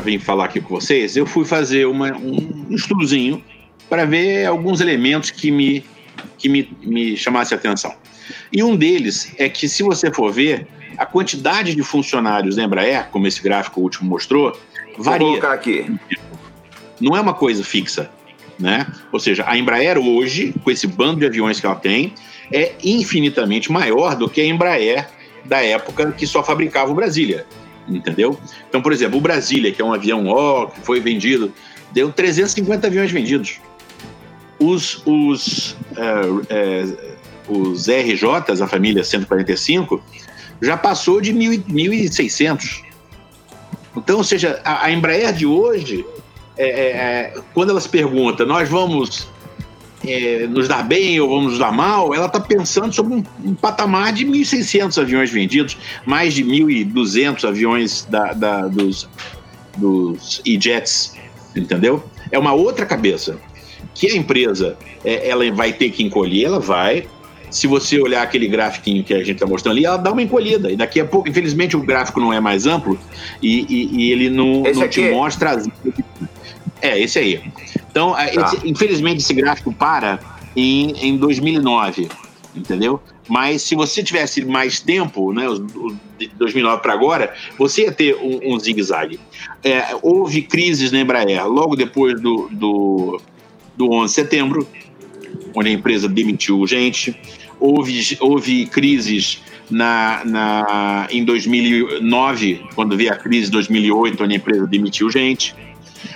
[0.00, 3.42] vir falar aqui com vocês, eu fui fazer uma, um estudozinho
[3.88, 5.84] para ver alguns elementos que me,
[6.38, 7.94] que me, me chamassem a atenção.
[8.52, 13.08] E um deles é que, se você for ver, a quantidade de funcionários da Embraer,
[13.10, 14.56] como esse gráfico último mostrou,
[14.98, 15.26] varia.
[15.26, 15.86] Vou colocar aqui
[17.02, 18.08] não é uma coisa fixa.
[18.58, 18.86] Né?
[19.10, 22.14] Ou seja, a Embraer hoje, com esse bando de aviões que ela tem,
[22.52, 25.08] é infinitamente maior do que a Embraer
[25.44, 27.44] da época que só fabricava o Brasília,
[27.88, 28.38] entendeu?
[28.68, 31.52] Então, por exemplo, o Brasília, que é um avião ó, que foi vendido,
[31.92, 33.60] deu 350 aviões vendidos.
[34.58, 37.12] Os, os é, é,
[37.48, 40.02] os RJs, a família 145,
[40.60, 42.82] já passou de 1.600.
[43.96, 46.04] Então, ou seja, a, a Embraer de hoje,
[46.56, 49.28] é, é, é, quando ela se pergunta, nós vamos
[50.06, 53.54] é, nos dar bem ou vamos nos dar mal, ela está pensando sobre um, um,
[53.54, 59.08] patamar de 1.600 aviões vendidos, mais de 1.200 aviões da, da, dos,
[59.76, 61.14] dos E-Jets,
[61.54, 62.02] entendeu?
[62.30, 63.38] É uma outra cabeça.
[63.94, 67.06] Que a empresa é, ela vai ter que encolher, ela vai.
[67.50, 70.70] Se você olhar aquele gráfico que a gente está mostrando ali, ela dá uma encolhida.
[70.70, 72.98] E daqui a pouco, infelizmente, o gráfico não é mais amplo
[73.42, 75.50] e, e, e ele não, não te mostra.
[75.50, 75.68] As...
[76.80, 77.42] É, esse aí.
[77.92, 78.24] Então, tá.
[78.26, 80.18] esse, infelizmente, esse gráfico para
[80.56, 82.08] em, em 2009,
[82.56, 83.00] entendeu?
[83.28, 85.44] Mas se você tivesse mais tempo, né,
[86.18, 89.20] de 2009 para agora, você ia ter um, um zigue-zague.
[89.62, 93.20] É, houve crises na Embraer logo depois do, do,
[93.76, 94.68] do 11 de setembro,
[95.54, 97.14] onde a empresa demitiu gente.
[97.60, 104.36] Houve, houve crises na, na, em 2009, quando veio a crise de 2008, onde a
[104.36, 105.54] empresa demitiu gente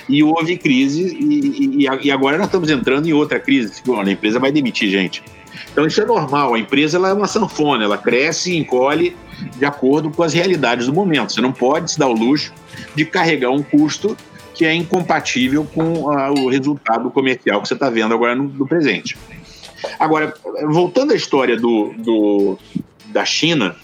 [0.09, 3.83] e houve crise, e, e, e, agora nós estamos entrando em outra crise.
[3.85, 5.23] Bom, a empresa vai demitir gente.
[5.73, 9.17] Então isso é normal, a empresa ela é uma sanfona, ela cresce e encolhe
[9.57, 11.33] de acordo com as realidades do momento.
[11.33, 12.53] Você não pode se dar o luxo
[12.95, 14.17] de carregar um custo
[14.55, 18.67] que é incompatível com uh, o resultado comercial que você está vendo agora no, no,
[18.67, 19.17] presente.
[19.99, 20.33] Agora,
[20.69, 22.59] voltando à história do, do,
[23.09, 23.77] da China,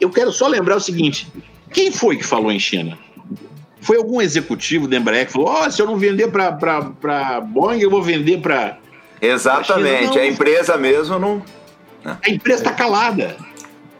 [0.00, 1.26] eu quero só lembrar o seguinte:
[1.72, 2.96] quem foi que falou em China?
[3.86, 7.88] Foi algum executivo da Embraer que falou: oh, se eu não vender para Boeing, eu
[7.88, 8.78] vou vender para.
[9.22, 11.40] Exatamente, a empresa mesmo não.
[12.04, 13.36] A empresa está calada.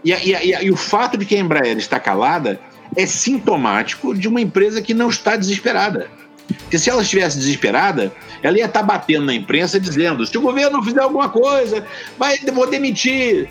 [0.05, 2.61] E, e, e, e o fato de que a Embraer está calada
[2.97, 6.11] é sintomático de uma empresa que não está desesperada.
[6.49, 10.79] Porque se ela estivesse desesperada, ela ia estar batendo na imprensa dizendo: se o governo
[10.79, 11.87] não fizer alguma coisa,
[12.19, 13.49] vai, vou demitir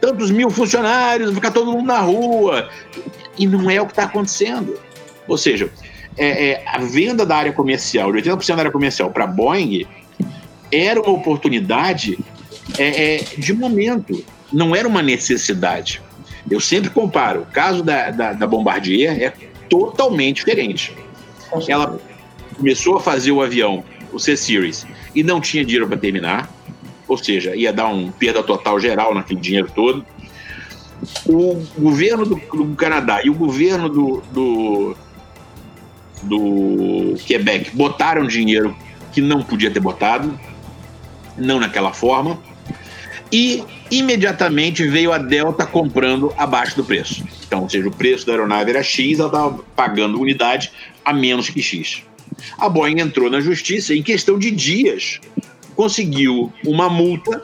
[0.00, 2.68] tantos mil funcionários, vai ficar todo mundo na rua.
[3.38, 4.84] E não é o que está acontecendo.
[5.28, 5.70] Ou seja,
[6.16, 9.86] é, é, a venda da área comercial, de 80% da área comercial para a Boeing,
[10.72, 12.18] era uma oportunidade
[12.78, 16.02] é, é, de momento, não era uma necessidade.
[16.50, 19.32] Eu sempre comparo, o caso da, da, da Bombardier é
[19.68, 20.94] totalmente diferente.
[21.68, 21.98] Ela
[22.56, 26.50] começou a fazer o avião, o C-Series, e não tinha dinheiro para terminar,
[27.08, 30.04] ou seja, ia dar um perda total geral naquele dinheiro todo.
[31.26, 34.96] O governo do, do Canadá e o governo do, do,
[36.22, 38.76] do Quebec botaram dinheiro
[39.12, 40.38] que não podia ter botado,
[41.36, 42.38] não naquela forma,
[43.32, 47.24] e imediatamente veio a Delta comprando abaixo do preço.
[47.46, 50.72] Então, ou seja, o preço da aeronave era X, ela estava pagando unidade
[51.04, 52.02] a menos que X.
[52.58, 55.20] A Boeing entrou na justiça e, em questão de dias,
[55.74, 57.42] conseguiu uma multa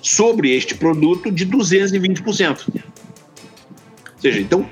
[0.00, 2.66] sobre este produto de 220%.
[2.68, 2.82] Ou
[4.20, 4.68] seja, então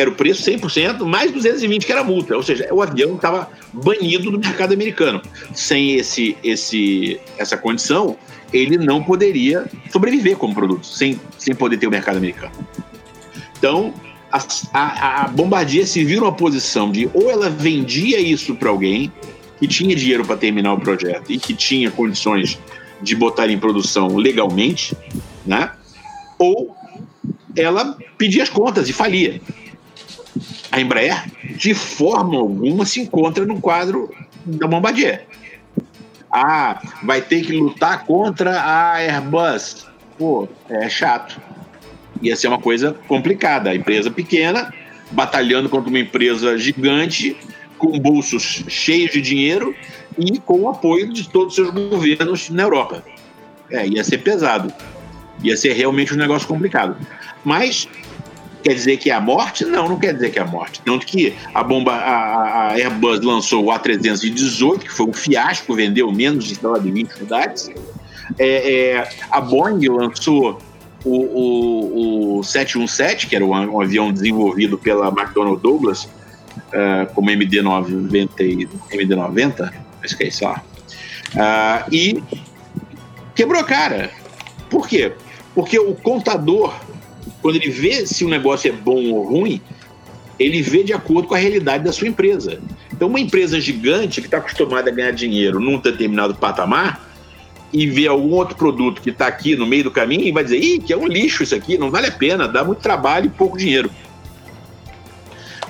[0.00, 2.34] era o preço 100%, mais 220 que era multa.
[2.34, 5.20] Ou seja, o avião estava banido do mercado americano.
[5.54, 8.16] Sem esse, esse, essa condição,
[8.52, 12.52] ele não poderia sobreviver como produto, sem, sem poder ter o mercado americano.
[13.58, 13.92] Então,
[14.32, 14.38] a,
[14.72, 19.12] a, a Bombardier se viu numa posição de ou ela vendia isso para alguém
[19.58, 22.58] que tinha dinheiro para terminar o projeto e que tinha condições
[23.02, 24.96] de botar em produção legalmente,
[25.44, 25.72] né?
[26.38, 26.74] Ou
[27.54, 29.40] ela pedia as contas e falia
[30.72, 31.24] a Embraer,
[31.56, 35.26] de forma alguma, se encontra no quadro da Bombardier.
[36.32, 39.86] Ah, vai ter que lutar contra a Airbus.
[40.16, 41.40] Pô, é chato.
[42.22, 43.70] Ia ser uma coisa complicada.
[43.70, 44.72] A empresa pequena
[45.10, 47.36] batalhando contra uma empresa gigante,
[47.78, 49.74] com bolsos cheios de dinheiro
[50.18, 53.04] e com o apoio de todos os seus governos na Europa.
[53.70, 54.72] É, ia ser pesado.
[55.42, 56.96] Ia ser realmente um negócio complicado.
[57.44, 57.88] Mas
[58.62, 59.64] Quer dizer que é a morte?
[59.64, 60.82] Não, não quer dizer que é a morte.
[60.84, 66.12] Tanto que a bomba, a, a Airbus lançou o A318, que foi um fiasco, vendeu
[66.12, 67.70] menos de, de 20 unidades.
[68.38, 70.58] É, é, a Boeing lançou
[71.04, 78.68] o, o, o 717, que era um, avião desenvolvido pela McDonnell Douglas, uh, como MD-90,
[78.92, 79.72] MD-90,
[80.04, 80.62] acho que é isso lá.
[81.34, 82.22] Uh, e
[83.34, 84.10] quebrou cara.
[84.68, 85.12] Por quê?
[85.54, 86.74] Porque o contador
[87.42, 89.60] quando ele vê se o negócio é bom ou ruim,
[90.38, 92.60] ele vê de acordo com a realidade da sua empresa.
[92.92, 97.08] Então, uma empresa gigante que está acostumada a ganhar dinheiro num determinado patamar
[97.72, 100.58] e vê algum outro produto que está aqui no meio do caminho e vai dizer:
[100.58, 103.28] Ih, que é um lixo isso aqui, não vale a pena, dá muito trabalho e
[103.28, 103.90] pouco dinheiro.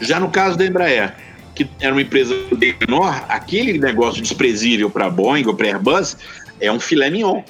[0.01, 1.15] Já no caso da Embraer,
[1.55, 2.35] que era uma empresa
[2.81, 6.17] menor, aquele negócio desprezível para a Boeing ou para a Airbus
[6.59, 7.43] é um filé mignon.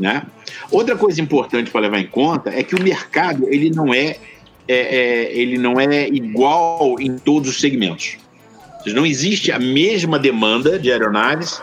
[0.00, 0.22] Né?
[0.70, 4.16] Outra coisa importante para levar em conta é que o mercado ele não é,
[4.66, 8.16] é, é, ele não é igual em todos os segmentos.
[8.82, 11.60] Seja, não existe a mesma demanda de aeronaves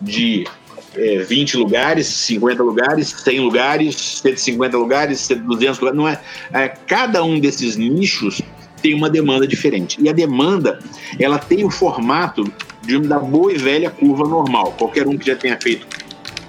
[0.00, 0.46] de
[0.94, 5.98] é, 20 lugares, 50 lugares, 100 lugares, 150 lugares, 200 lugares.
[5.98, 6.20] Não é,
[6.52, 8.40] é, cada um desses nichos
[8.80, 10.00] tem uma demanda diferente.
[10.00, 10.78] E a demanda,
[11.18, 12.44] ela tem o formato
[12.82, 14.74] de da boa e velha curva normal.
[14.78, 15.86] Qualquer um que já tenha feito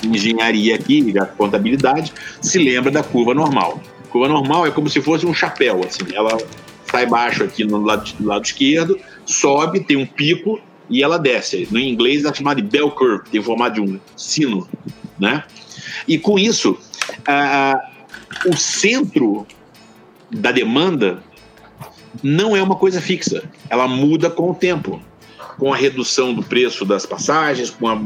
[0.04, 3.82] engenharia aqui, da contabilidade, se lembra da curva normal.
[4.04, 6.14] A curva normal é como se fosse um chapéu, assim.
[6.14, 6.38] Ela
[6.86, 11.68] sai baixo aqui no lado, do lado esquerdo, sobe, tem um pico e ela desce.
[11.72, 14.68] No inglês é chamada de bell curve, tem formato de um sino,
[15.18, 15.44] né?
[16.08, 16.78] E com isso,
[18.46, 19.48] o centro
[20.30, 21.24] da demanda
[22.22, 25.02] não é uma coisa fixa, ela muda com o tempo
[25.58, 28.00] com a redução do preço das passagens, com a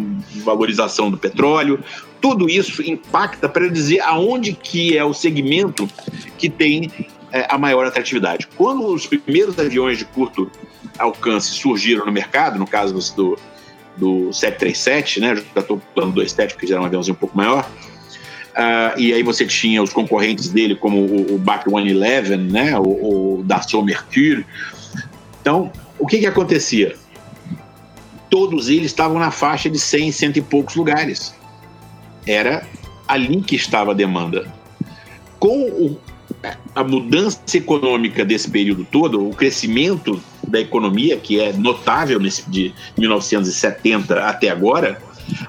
[0.43, 1.83] valorização do petróleo,
[2.21, 5.87] tudo isso impacta para dizer aonde que é o segmento
[6.37, 6.91] que tem
[7.31, 8.47] é, a maior atratividade.
[8.55, 10.49] Quando os primeiros aviões de curto
[10.97, 13.37] alcance surgiram no mercado, no caso do,
[13.95, 17.69] do 737, né, já estou do 27, porque já era um aviãozinho um pouco maior,
[18.57, 23.37] Uh, e aí você tinha os concorrentes dele, como o, o Bach 111, né, o,
[23.37, 24.43] o Dassault Mercure.
[25.39, 26.95] Então, o que, que acontecia?
[28.29, 31.33] Todos eles estavam na faixa de 100, cento e poucos lugares.
[32.25, 32.67] Era
[33.07, 34.53] ali que estava a demanda.
[35.39, 35.99] Com o,
[36.75, 42.73] a mudança econômica desse período todo, o crescimento da economia, que é notável nesse, de
[42.97, 45.01] 1970 até agora,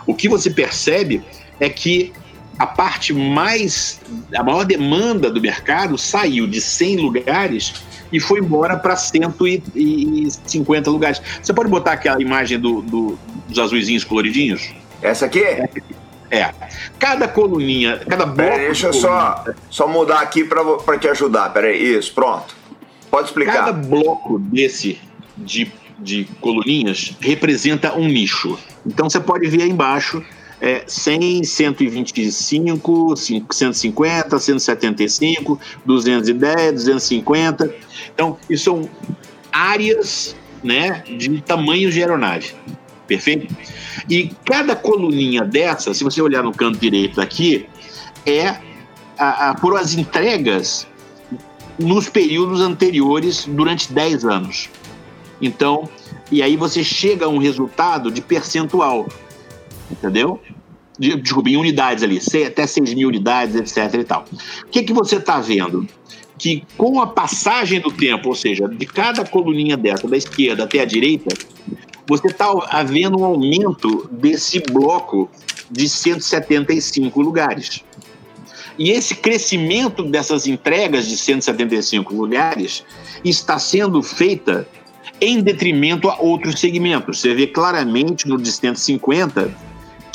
[0.06, 1.22] o que você percebe
[1.60, 2.12] é que
[2.58, 4.00] a parte mais,
[4.34, 7.74] a maior demanda do mercado saiu de 100 lugares
[8.12, 11.20] e foi embora para 150 lugares.
[11.42, 14.72] Você pode botar aquela imagem do, do, dos azuizinhos coloridinhos?
[15.02, 15.42] Essa aqui?
[16.30, 16.52] É.
[16.98, 18.50] Cada coluninha, cada bloco.
[18.50, 21.50] Pera, deixa eu só, só mudar aqui para te ajudar.
[21.50, 22.54] Peraí, isso, pronto.
[23.10, 23.64] Pode explicar.
[23.64, 25.00] Cada bloco desse
[25.36, 28.58] de, de coluninhas representa um nicho.
[28.86, 30.22] Então você pode ver aí embaixo
[30.60, 37.74] é, 100, 125, 150, 175, 210, 250.
[38.14, 38.88] Então, isso são
[39.52, 42.52] áreas né, de tamanhos de aeronave.
[43.06, 43.54] Perfeito?
[44.08, 47.66] E cada coluninha dessa, se você olhar no canto direito aqui,
[48.26, 48.56] é
[49.18, 50.86] a, a, por as entregas
[51.78, 54.68] nos períodos anteriores durante 10 anos.
[55.40, 55.88] Então,
[56.30, 59.08] e aí você chega a um resultado de percentual
[59.90, 60.40] entendeu?
[60.98, 64.24] Desculpa, em unidades ali, até 6 mil unidades, etc e tal.
[64.64, 65.86] O que, que você está vendo?
[66.36, 70.80] Que com a passagem do tempo, ou seja, de cada coluninha dessa, da esquerda até
[70.80, 71.28] a direita,
[72.06, 75.30] você está havendo um aumento desse bloco
[75.70, 77.84] de 175 lugares.
[78.78, 82.84] E esse crescimento dessas entregas de 175 lugares
[83.24, 84.66] está sendo feita
[85.20, 87.20] em detrimento a outros segmentos.
[87.20, 89.67] Você vê claramente no de 150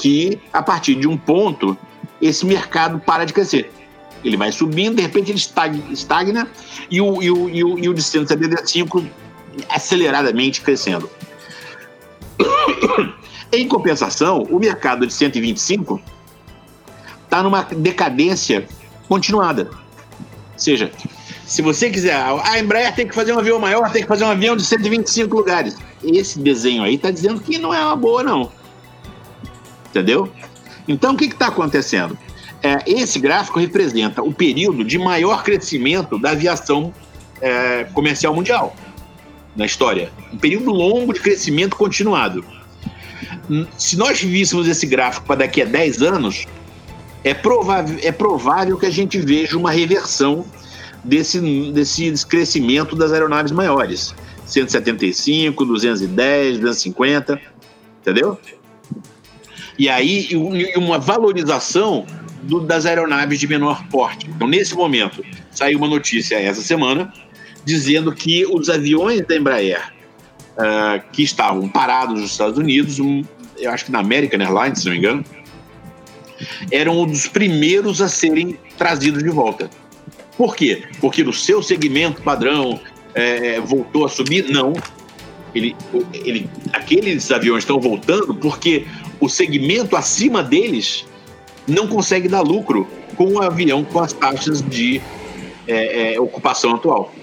[0.03, 1.77] que a partir de um ponto
[2.21, 3.71] esse mercado para de crescer.
[4.21, 5.39] Ele vai subindo, de repente ele
[5.93, 6.45] estagna
[6.91, 9.05] e o, e o, e o, e o de 175
[9.69, 11.09] aceleradamente crescendo.
[13.49, 16.01] em compensação, o mercado de 125
[17.23, 18.67] está numa decadência
[19.07, 19.69] continuada.
[19.71, 20.91] Ou seja,
[21.45, 24.31] se você quiser, a Embraer tem que fazer um avião maior, tem que fazer um
[24.31, 25.77] avião de 125 lugares.
[26.03, 28.51] Esse desenho aí está dizendo que não é uma boa, não
[29.93, 30.27] entendeu?
[30.87, 32.17] Então, o que está acontecendo?
[32.61, 36.93] É, esse gráfico representa o período de maior crescimento da aviação
[37.39, 38.75] é, comercial mundial
[39.55, 40.11] na história.
[40.33, 42.43] Um período longo de crescimento continuado.
[43.77, 46.47] Se nós víssemos esse gráfico para daqui a 10 anos,
[47.23, 50.45] é provável, é provável que a gente veja uma reversão
[51.03, 51.39] desse,
[51.71, 54.15] desse crescimento das aeronaves maiores.
[54.45, 57.39] 175, 210, 250,
[58.01, 58.37] entendeu?
[59.77, 60.29] E aí,
[60.75, 62.05] uma valorização
[62.43, 64.29] do, das aeronaves de menor porte.
[64.29, 67.11] Então, nesse momento, saiu uma notícia essa semana
[67.65, 69.93] dizendo que os aviões da Embraer
[70.57, 73.23] uh, que estavam parados nos Estados Unidos, um,
[73.57, 75.23] eu acho que na American Airlines, se não me engano,
[76.71, 79.69] eram um dos primeiros a serem trazidos de volta.
[80.37, 80.83] Por quê?
[80.99, 82.79] Porque no seu segmento padrão
[83.13, 84.49] é, voltou a subir?
[84.49, 84.73] Não.
[85.53, 85.75] Ele,
[86.13, 88.87] ele, aqueles aviões estão voltando porque
[89.23, 91.05] o segmento acima deles
[91.65, 95.01] não consegue dar lucro com o avião com as taxas de
[95.65, 97.13] é, é, ocupação atual.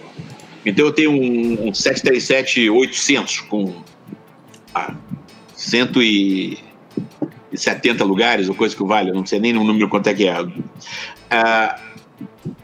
[0.65, 3.75] Então eu tenho um, um 737-800 com
[4.75, 4.95] ah,
[5.55, 6.71] 160
[7.53, 10.41] 70 lugares, ou coisa que vale, não sei nem o número quanto é que é.
[10.41, 10.51] Uh,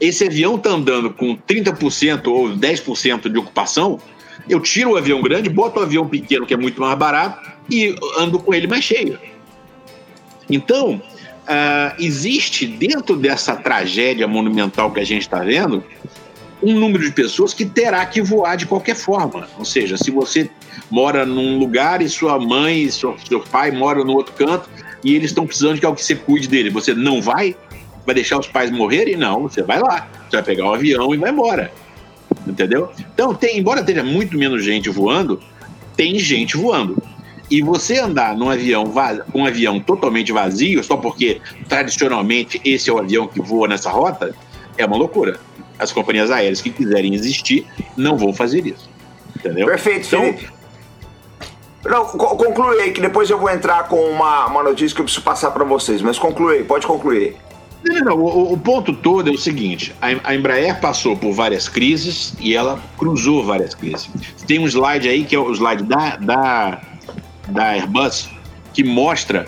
[0.00, 3.98] esse avião está andando com 30% ou 10% de ocupação,
[4.48, 7.94] eu tiro o avião grande, boto o avião pequeno, que é muito mais barato, e
[8.18, 9.18] ando com ele mais cheio.
[10.48, 11.00] Então,
[11.46, 15.82] uh, existe dentro dessa tragédia monumental que a gente está vendo,
[16.62, 19.48] um número de pessoas que terá que voar de qualquer forma.
[19.58, 20.50] Ou seja, se você
[20.90, 24.68] mora num lugar e sua mãe e seu, seu pai moram no outro canto
[25.04, 27.54] e eles estão precisando de algo que você cuide dele, você não vai?
[28.04, 29.16] Vai deixar os pais morrerem?
[29.16, 30.08] Não, você vai lá.
[30.28, 31.72] Você vai pegar o um avião e vai embora.
[32.46, 32.90] Entendeu?
[32.98, 35.40] Então, tem, embora tenha muito menos gente voando,
[35.96, 36.96] tem gente voando.
[37.50, 38.92] E você andar num avião
[39.32, 43.90] com um avião totalmente vazio, só porque tradicionalmente esse é o avião que voa nessa
[43.90, 44.34] rota,
[44.76, 45.38] é uma loucura.
[45.78, 47.66] As companhias aéreas que quiserem existir
[47.96, 48.90] não vão fazer isso.
[49.36, 49.66] Entendeu?
[49.66, 50.56] Perfeito, então, Felipe.
[51.84, 55.24] Não, conclui aí, que depois eu vou entrar com uma, uma notícia que eu preciso
[55.24, 57.36] passar para vocês, mas conclui aí, pode concluir.
[57.84, 62.34] Não, não, o, o, ponto todo é o seguinte: a, Embraer passou por várias crises
[62.40, 64.10] e ela cruzou várias crises.
[64.46, 66.80] Tem um slide aí, que é o slide da, da,
[67.48, 68.28] da Airbus,
[68.72, 69.46] que mostra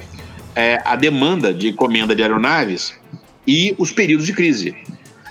[0.55, 2.94] é, a demanda de encomenda de aeronaves
[3.46, 4.76] e os períodos de crise.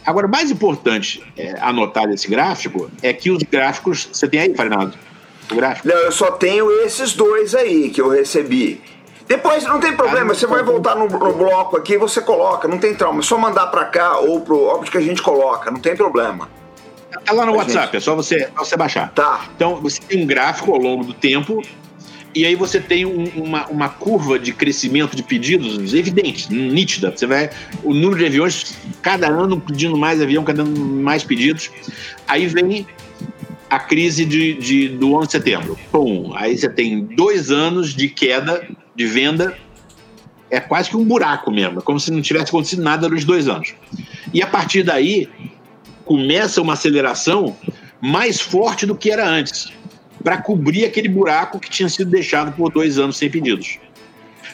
[0.06, 4.08] Agora, o mais importante é, anotar desse gráfico é que os gráficos.
[4.12, 4.94] Você tem aí, Fernando?
[5.52, 5.88] O gráfico?
[5.88, 8.82] Não, eu só tenho esses dois aí que eu recebi.
[9.28, 12.66] Depois não tem problema, ah, você vai voltar no, no, bloco aqui e você coloca,
[12.66, 13.20] não tem trauma.
[13.20, 16.50] É só mandar para cá ou pro óbvio que a gente coloca, não tem problema.
[17.26, 17.98] Tá lá no a WhatsApp, gente...
[17.98, 19.12] é só você, você baixar.
[19.12, 19.42] Tá.
[19.54, 21.62] Então você tem um gráfico ao longo do tempo
[22.38, 27.12] e aí você tem um, uma, uma curva de crescimento de pedidos evidente, nítida.
[27.16, 27.50] Você vai.
[27.84, 31.72] O número de aviões, cada ano pedindo mais avião, cada ano mais pedidos.
[32.28, 32.86] Aí vem
[33.70, 35.80] a crise de, de, do 11 de setembro.
[35.92, 39.58] Pum, aí você tem dois anos de queda de venda.
[40.50, 43.50] É quase que um buraco mesmo, é como se não tivesse acontecido nada nos dois
[43.50, 43.74] anos.
[44.34, 45.28] E a partir daí
[46.06, 47.58] começa uma aceleração
[48.00, 49.74] mais forte do que era antes,
[50.24, 53.80] para cobrir aquele buraco que tinha sido deixado por dois anos sem pedidos.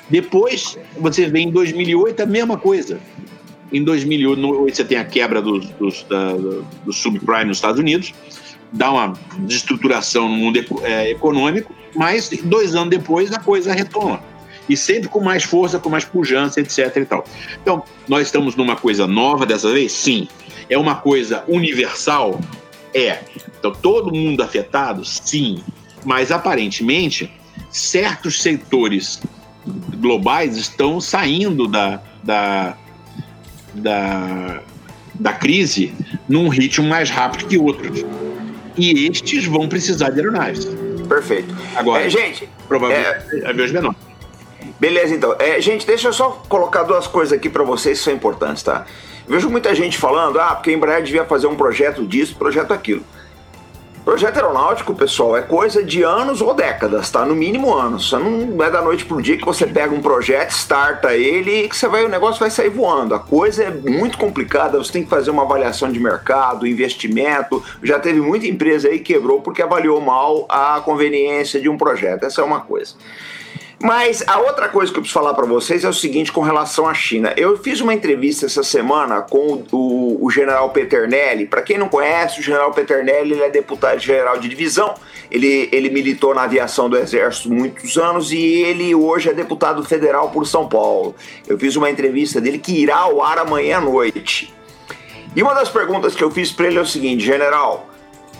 [0.10, 3.00] Depois, você vê em 2008 a mesma coisa.
[3.72, 8.14] Em 2008 você tem a quebra dos, dos, da, do subprime nos Estados Unidos,
[8.72, 14.22] dá uma desestruturação no mundo é, econômico, mas dois anos depois a coisa retoma.
[14.70, 16.96] E sempre com mais força, com mais pujança, etc.
[16.98, 17.26] E tal.
[17.62, 19.92] Então, nós estamos numa coisa nova dessa vez?
[19.92, 20.28] Sim.
[20.70, 22.40] É uma coisa universal?
[22.94, 23.20] É.
[23.60, 25.04] Então, todo mundo afetado?
[25.06, 25.64] Sim.
[26.06, 27.32] Mas, aparentemente,
[27.70, 29.22] certos setores
[29.98, 32.78] globais estão saindo da, da,
[33.74, 34.62] da,
[35.14, 35.94] da crise
[36.28, 38.04] num ritmo mais rápido que outros
[38.78, 40.68] e estes vão precisar de aeronaves.
[41.08, 41.56] Perfeito.
[41.76, 43.50] Agora, é, gente, provavelmente é...
[43.50, 43.98] aviões menores.
[44.80, 45.36] Beleza, então.
[45.40, 48.86] É, gente, deixa eu só colocar duas coisas aqui para vocês que são importantes, tá?
[49.28, 53.04] Vejo muita gente falando, ah, porque a Embraer devia fazer um projeto disso, projeto aquilo.
[54.04, 57.26] Projeto aeronáutico, pessoal, é coisa de anos ou décadas, tá?
[57.26, 58.12] No mínimo anos.
[58.12, 61.78] Não é da noite pro dia que você pega um projeto, starta ele e que
[61.78, 63.16] você vai, o negócio vai sair voando.
[63.16, 67.64] A coisa é muito complicada, você tem que fazer uma avaliação de mercado, investimento.
[67.82, 72.26] Já teve muita empresa aí que quebrou porque avaliou mal a conveniência de um projeto.
[72.26, 72.96] Essa é uma coisa.
[73.84, 76.88] Mas a outra coisa que eu preciso falar para vocês é o seguinte com relação
[76.88, 77.34] à China.
[77.36, 81.46] Eu fiz uma entrevista essa semana com o, o general Peternelli.
[81.46, 84.94] Para quem não conhece, o general Peternelli é deputado-geral de divisão.
[85.30, 90.30] Ele, ele militou na aviação do Exército muitos anos e ele hoje é deputado federal
[90.30, 91.14] por São Paulo.
[91.46, 94.54] Eu fiz uma entrevista dele que irá ao ar amanhã à noite.
[95.36, 97.93] E uma das perguntas que eu fiz para ele é o seguinte, general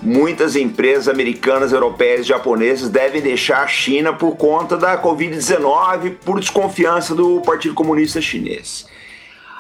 [0.04, 6.40] muitas empresas americanas, europeias e japonesas devem deixar a China por conta da Covid-19, por
[6.40, 8.86] desconfiança do Partido Comunista Chinês.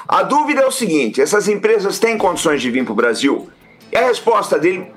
[0.07, 3.49] A dúvida é o seguinte: essas empresas têm condições de vir para o Brasil?
[3.91, 4.91] E a resposta dele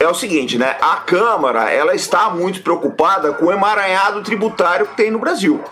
[0.00, 0.76] é o seguinte, né?
[0.80, 5.62] A Câmara ela está muito preocupada com o emaranhado tributário que tem no Brasil.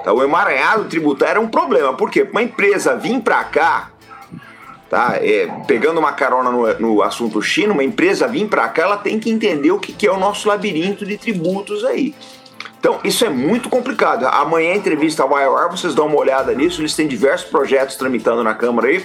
[0.00, 1.94] Então, o emaranhado tributário é um problema.
[1.94, 2.26] Por quê?
[2.30, 3.90] Uma empresa vir para cá
[4.88, 5.18] tá?
[5.20, 9.18] É, pegando uma carona no, no, assunto China, uma empresa vir para cá, ela tem
[9.18, 12.14] que entender o que, que é o nosso labirinto de tributos aí.
[12.80, 14.26] Então, isso é muito complicado.
[14.26, 16.80] Amanhã, entrevista ao IOR, vocês dão uma olhada nisso.
[16.80, 19.04] Eles têm diversos projetos tramitando na Câmara aí,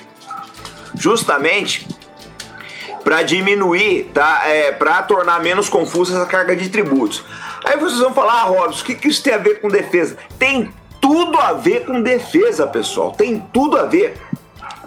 [0.95, 1.87] justamente
[3.03, 4.43] para diminuir, tá?
[4.45, 7.23] É, para tornar menos confusa essa carga de tributos.
[7.65, 10.17] Aí vocês vão falar, ah, Robson, o que, que isso tem a ver com defesa?
[10.37, 10.71] Tem
[11.01, 13.11] tudo a ver com defesa, pessoal.
[13.11, 14.15] Tem tudo a ver.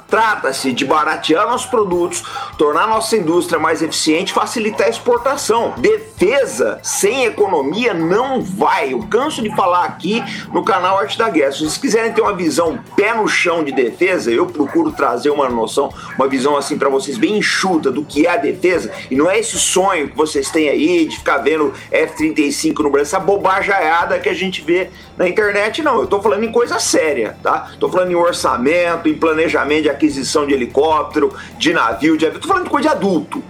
[0.08, 2.22] Trata-se de baratear nossos produtos,
[2.56, 5.74] tornar nossa indústria mais eficiente, facilitar a exportação.
[5.76, 8.92] Defesa sem economia não vai.
[8.92, 11.52] Eu canso de falar aqui no canal Arte da Guerra.
[11.52, 15.48] Se vocês quiserem ter uma visão pé no chão de defesa, eu procuro trazer uma
[15.48, 18.92] noção, uma visão assim para vocês bem enxuta do que é a defesa.
[19.10, 23.06] E não é esse sonho que vocês têm aí de ficar vendo F-35 no Brasil,
[23.06, 26.00] essa bobajaiada que a gente vê na internet, não.
[26.00, 27.70] Eu tô falando em coisa séria, tá?
[27.78, 32.40] Tô falando em orçamento, em planejamento de aquisição de helicóptero, de navio, de avião.
[32.40, 33.42] Tô falando de coisa de adulto.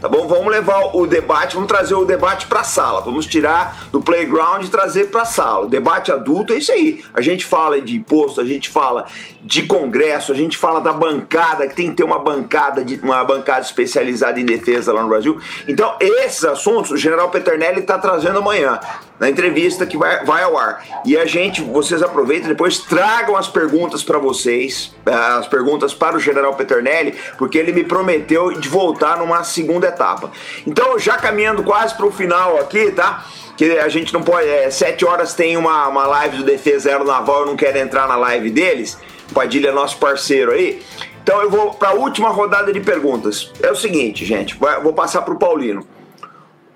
[0.00, 0.28] Tá bom?
[0.28, 3.00] Vamos levar o debate, vamos trazer o debate para a sala.
[3.00, 5.66] Vamos tirar do playground e trazer para a sala.
[5.66, 7.04] O debate adulto é isso aí.
[7.12, 9.06] A gente fala de imposto, a gente fala
[9.42, 13.24] de congresso, a gente fala da bancada, que tem que ter uma bancada de uma
[13.24, 15.36] bancada especializada em defesa lá no Brasil.
[15.66, 18.78] Então, esses assuntos o General Peternelli está trazendo amanhã
[19.18, 20.84] na entrevista que vai, vai ao ar.
[21.04, 26.16] E a gente, vocês aproveitem depois, tragam as perguntas para vocês, eh, as perguntas para
[26.16, 30.30] o General Peternelli, porque ele me prometeu de voltar numa segunda etapa.
[30.66, 33.24] Então, já caminhando quase para o final aqui, tá?
[33.56, 34.48] Que a gente não pode.
[34.48, 38.16] É, sete horas tem uma, uma live do Defesa Aeronaval, eu não quero entrar na
[38.16, 38.96] live deles.
[39.34, 40.80] Padilha é nosso parceiro aí.
[41.22, 43.52] Então eu vou para a última rodada de perguntas.
[43.62, 45.86] É o seguinte, gente, vou passar para o Paulino.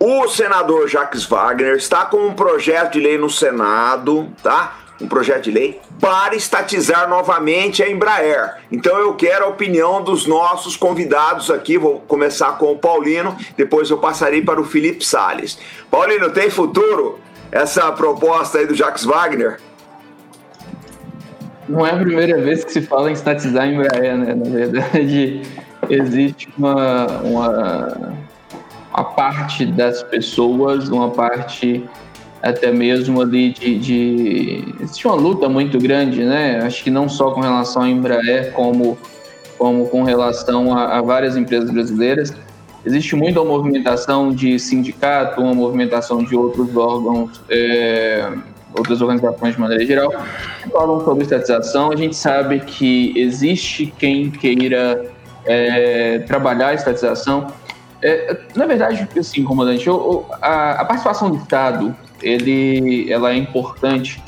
[0.04, 4.76] O senador Jacques Wagner está com um projeto de lei no Senado, tá?
[5.00, 8.56] Um projeto de lei para estatizar novamente a Embraer.
[8.72, 11.78] Então eu quero a opinião dos nossos convidados aqui.
[11.78, 15.56] Vou começar com o Paulino, depois eu passarei para o Felipe Sales.
[15.88, 17.20] Paulino, tem futuro
[17.52, 19.60] essa proposta aí do Jacques Wagner?
[21.68, 24.34] Não é a primeira vez que se fala em estatizar a Embraer, né?
[24.34, 25.42] Na verdade,
[25.88, 28.31] existe uma, uma
[28.92, 31.84] a parte das pessoas, uma parte
[32.42, 36.60] até mesmo ali de, de, existe uma luta muito grande, né?
[36.62, 38.98] Acho que não só com relação à Embraer, como,
[39.56, 42.34] como com relação a, a várias empresas brasileiras.
[42.84, 48.28] Existe muita movimentação de sindicato, uma movimentação de outros órgãos, é,
[48.76, 50.12] outras organizações de maneira geral,
[50.62, 51.92] que falam sobre estatização.
[51.92, 55.12] A gente sabe que existe quem queira
[55.44, 57.46] é, trabalhar a estatização,
[58.02, 64.20] é, na verdade, assim, comandante, eu, a, a, participação do Estado ele, ela é importante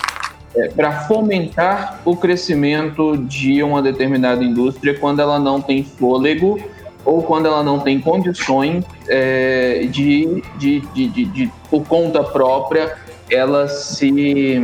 [0.54, 6.60] é, para fomentar o crescimento de uma determinada indústria quando ela não tem fôlego
[7.04, 12.96] ou quando ela não tem condições é, de, de, de, de, de, por conta própria,
[13.28, 14.62] ela se,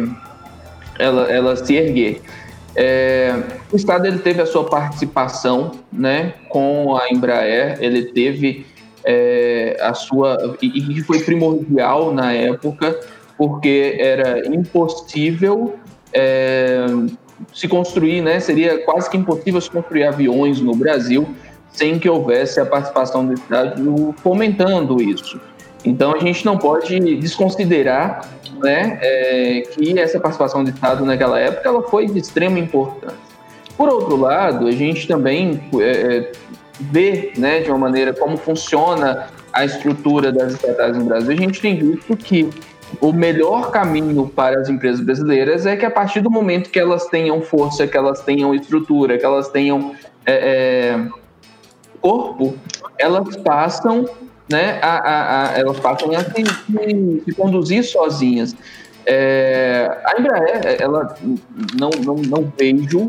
[0.98, 2.22] ela, ela se erguer.
[2.76, 3.42] É,
[3.72, 8.64] o Estado ele teve a sua participação né, com a Embraer, ele teve
[9.04, 12.98] é, a sua e foi primordial na época
[13.36, 15.76] porque era impossível
[16.12, 16.84] é,
[17.54, 18.38] se construir, né?
[18.38, 21.26] Seria quase que impossível se construir aviões no Brasil
[21.72, 25.40] sem que houvesse a participação do Estado fomentando isso.
[25.84, 28.28] Então a gente não pode desconsiderar,
[28.62, 33.16] né, é, que essa participação do Estado naquela época ela foi de extrema importância.
[33.76, 36.32] Por outro lado, a gente também é,
[36.80, 41.60] ver né, de uma maneira como funciona a estrutura das estatais no Brasil, a gente
[41.60, 42.48] tem visto que
[43.00, 47.06] o melhor caminho para as empresas brasileiras é que a partir do momento que elas
[47.06, 49.94] tenham força, que elas tenham estrutura, que elas tenham
[50.26, 51.08] é, é,
[52.00, 52.56] corpo,
[52.98, 54.08] elas passam,
[54.48, 56.44] né, a, a, a elas passam a se,
[57.24, 58.56] se, conduzir sozinhas.
[59.06, 61.16] É, a Embraer, ela
[61.78, 63.06] não, não, não vejo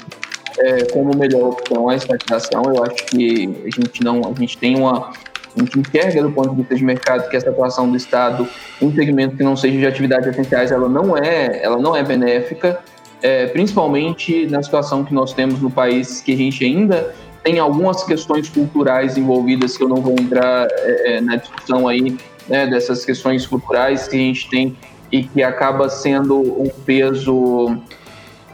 [0.59, 2.63] é, como melhor opção a estatização.
[2.65, 5.11] Eu acho que a gente não, a gente tem uma
[5.55, 8.47] a gente enxerga do ponto de vista de mercado que essa atuação do Estado
[8.81, 12.79] em segmentos que não sejam de atividades essenciais, ela não é, ela não é benéfica,
[13.21, 18.03] é, principalmente na situação que nós temos no país, que a gente ainda tem algumas
[18.03, 23.03] questões culturais envolvidas que eu não vou entrar é, é na discussão aí né, dessas
[23.03, 24.77] questões culturais que a gente tem
[25.11, 27.77] e que acaba sendo um peso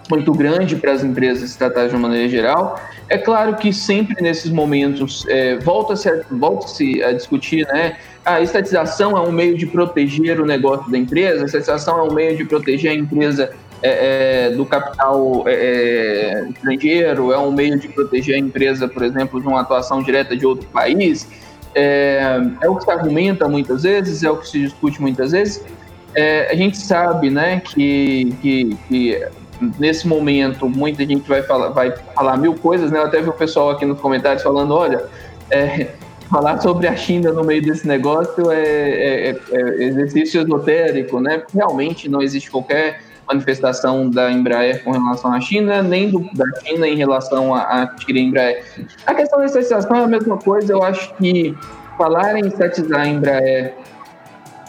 [0.09, 2.79] muito grande para as empresas estatais de uma maneira geral.
[3.09, 6.67] É claro que sempre nesses momentos é, volta-se a, volta
[7.05, 7.97] a discutir, né?
[8.25, 12.13] A estatização é um meio de proteger o negócio da empresa, a estatização é um
[12.13, 17.79] meio de proteger a empresa é, é, do capital é, é, estrangeiro, é um meio
[17.79, 21.27] de proteger a empresa, por exemplo, de uma atuação direta de outro país.
[21.75, 25.63] É, é o que se argumenta muitas vezes, é o que se discute muitas vezes.
[26.15, 29.27] É, a gente sabe né, que, que, que
[29.79, 32.99] nesse momento muita gente vai falar, vai falar mil coisas, né?
[32.99, 35.05] Eu até vi o pessoal aqui nos comentários falando, olha,
[35.49, 35.91] é,
[36.29, 41.43] falar sobre a China no meio desse negócio é, é, é, é exercício esotérico, né?
[41.53, 46.87] Realmente não existe qualquer manifestação da Embraer com relação à China, nem do, da China
[46.87, 48.63] em relação a, a adquirir a Embraer.
[49.05, 51.55] A questão da estatização é a mesma coisa, eu acho que
[51.97, 53.73] falar em estatizar a Embraer,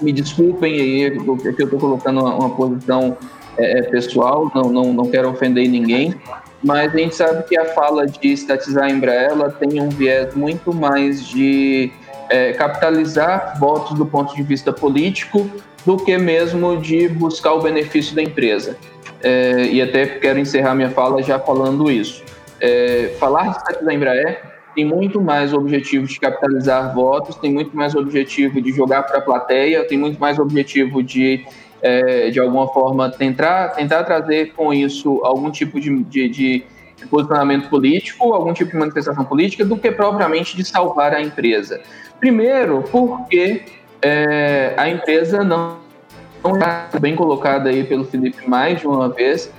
[0.00, 3.16] me desculpem aí, porque eu estou colocando uma, uma posição
[3.58, 6.14] é, é, pessoal, não, não, não quero ofender ninguém,
[6.62, 10.72] mas a gente sabe que a fala de estatizar a Embraer tem um viés muito
[10.72, 11.92] mais de
[12.30, 15.50] é, capitalizar votos do ponto de vista político
[15.84, 18.76] do que mesmo de buscar o benefício da empresa.
[19.22, 22.22] É, e até quero encerrar minha fala já falando isso.
[22.60, 24.42] É, falar de estatizar a Embraer
[24.74, 29.20] tem muito mais objetivo de capitalizar votos, tem muito mais objetivo de jogar para a
[29.20, 31.44] plateia, tem muito mais objetivo de
[31.82, 36.64] é, de alguma forma, tentar, tentar trazer com isso algum tipo de, de, de,
[37.10, 41.80] posicionamento político, algum tipo de manifestação política, do que propriamente de salvar a empresa.
[42.18, 43.62] Primeiro, porque
[44.02, 45.78] é, a empresa não
[46.44, 49.52] está bem colocada aí pelo Felipe mais de uma vez,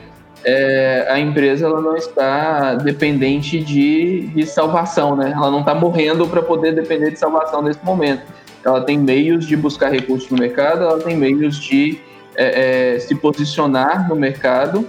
[0.44, 5.34] é, a empresa ela não está dependente de, de salvação, né?
[5.36, 8.24] Ela não está morrendo para poder depender de salvação nesse momento.
[8.64, 12.00] Ela tem meios de buscar recursos no mercado, ela tem meios de
[12.40, 14.88] é, é, se posicionar no mercado,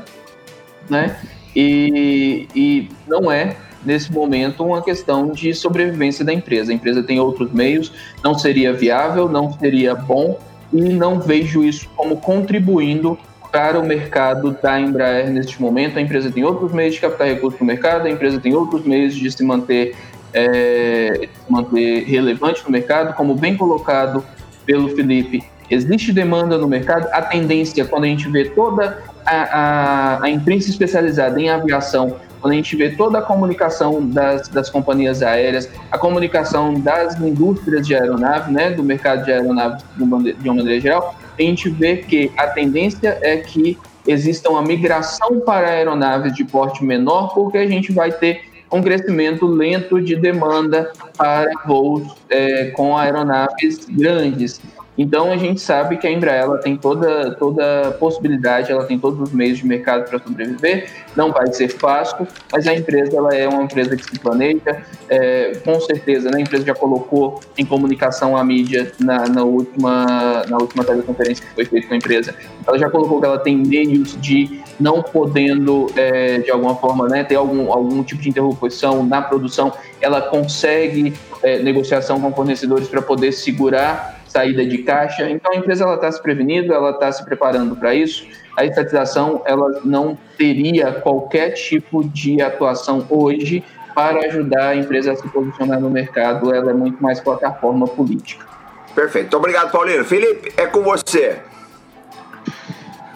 [0.88, 1.18] né?
[1.55, 6.70] E, e não é nesse momento uma questão de sobrevivência da empresa.
[6.70, 7.92] A empresa tem outros meios,
[8.22, 10.38] não seria viável, não seria bom
[10.72, 13.18] e não vejo isso como contribuindo
[13.51, 15.98] para o mercado da Embraer neste momento.
[15.98, 19.12] A empresa tem outros meios de captar recursos no mercado, a empresa tem outros meios
[19.16, 19.96] de se manter,
[20.32, 24.24] é, manter relevante no mercado, como bem colocado
[24.64, 30.24] pelo Felipe existe demanda no mercado, a tendência, quando a gente vê toda a, a,
[30.24, 35.22] a imprensa especializada em aviação, quando a gente vê toda a comunicação das, das companhias
[35.22, 40.80] aéreas, a comunicação das indústrias de aeronave, né, do mercado de aeronave de uma maneira
[40.80, 46.44] geral, a gente vê que a tendência é que exista uma migração para aeronaves de
[46.44, 48.42] porte menor, porque a gente vai ter
[48.72, 54.60] um crescimento lento de demanda para voos é, com aeronaves grandes.
[55.01, 59.18] Então a gente sabe que a Embraer ela tem toda toda possibilidade, ela tem todos
[59.18, 60.90] os meios de mercado para sobreviver.
[61.16, 64.82] Não vai ser fácil, mas a empresa ela é uma empresa que se planeja.
[65.09, 70.44] É, com certeza, né, a empresa já colocou em comunicação a mídia na, na última
[70.46, 72.34] na última teleconferência que foi feita com a empresa.
[72.66, 77.24] Ela já colocou que ela tem meios de não podendo é, de alguma forma né,
[77.24, 83.01] ter algum algum tipo de interrupção na produção, ela consegue é, negociação com fornecedores para
[83.01, 85.28] poder segurar saída de caixa.
[85.28, 88.26] Então a empresa está se prevenindo, ela está se preparando para isso.
[88.56, 93.62] A estatização ela não teria qualquer tipo de atuação hoje
[93.94, 96.54] para ajudar a empresa a se posicionar no mercado.
[96.54, 98.46] Ela é muito mais plataforma política.
[98.94, 99.36] Perfeito.
[99.36, 100.04] Obrigado, Paulino.
[100.04, 101.38] Felipe, é com você.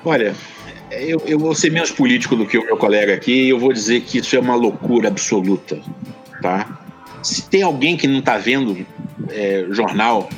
[0.04, 0.34] Olha,
[0.90, 3.72] eu, eu vou ser menos político do que o meu colega aqui e eu vou
[3.72, 5.78] dizer que isso é uma loucura absoluta,
[6.42, 6.78] tá?
[7.22, 8.86] Se tem alguém que não está vendo
[9.30, 10.28] é, jornal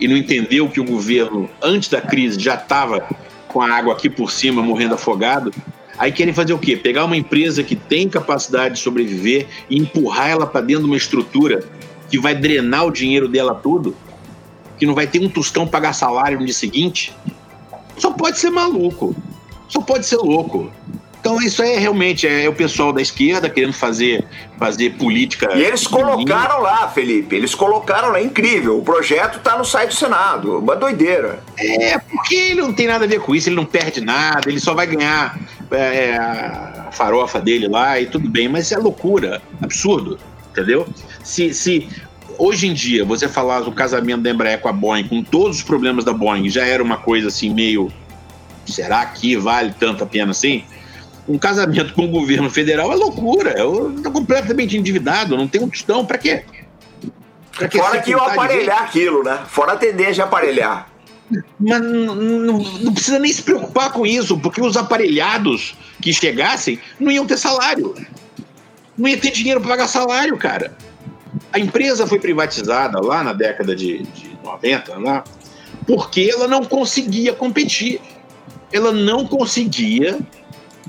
[0.00, 3.06] e não entendeu que o governo, antes da crise, já estava
[3.48, 5.52] com a água aqui por cima, morrendo afogado,
[5.98, 6.76] aí querem fazer o quê?
[6.76, 10.96] Pegar uma empresa que tem capacidade de sobreviver e empurrar ela para dentro de uma
[10.96, 11.64] estrutura
[12.08, 13.96] que vai drenar o dinheiro dela tudo,
[14.78, 17.14] que não vai ter um tostão pagar salário no dia seguinte.
[17.96, 19.14] Só pode ser maluco.
[19.68, 20.70] Só pode ser louco.
[21.20, 24.24] Então isso é realmente é o pessoal da esquerda querendo fazer,
[24.58, 25.54] fazer política.
[25.54, 28.78] E eles colocaram lá, Felipe, eles colocaram lá, incrível.
[28.78, 31.42] O projeto está no site do Senado, uma doideira.
[31.58, 34.60] É, porque ele não tem nada a ver com isso, ele não perde nada, ele
[34.60, 35.38] só vai ganhar
[35.70, 40.18] é, a farofa dele lá e tudo bem, mas é loucura, absurdo,
[40.50, 40.86] entendeu?
[41.22, 41.88] Se, se
[42.38, 45.62] hoje em dia você falar do casamento da Embraer com a Boeing, com todos os
[45.62, 47.92] problemas da Boeing, já era uma coisa assim meio.
[48.64, 50.64] Será que vale tanto a pena assim?
[51.28, 53.54] Um casamento com o governo federal é loucura.
[53.56, 56.04] Eu estou completamente endividado, não tenho um tostão.
[56.04, 56.44] Para quê?
[57.56, 59.40] Pra que Fora que eu aparelhar aquilo, né?
[59.46, 60.88] Fora a tendência de aparelhar.
[61.60, 66.80] Mas não, não, não, precisa nem se preocupar com isso, porque os aparelhados que chegassem
[66.98, 67.94] não iam ter salário.
[68.96, 70.74] Não ia ter dinheiro para pagar salário, cara.
[71.52, 75.24] A empresa foi privatizada lá na década de, de 90, lá,
[75.86, 78.00] porque ela não conseguia competir.
[78.72, 80.18] Ela não conseguia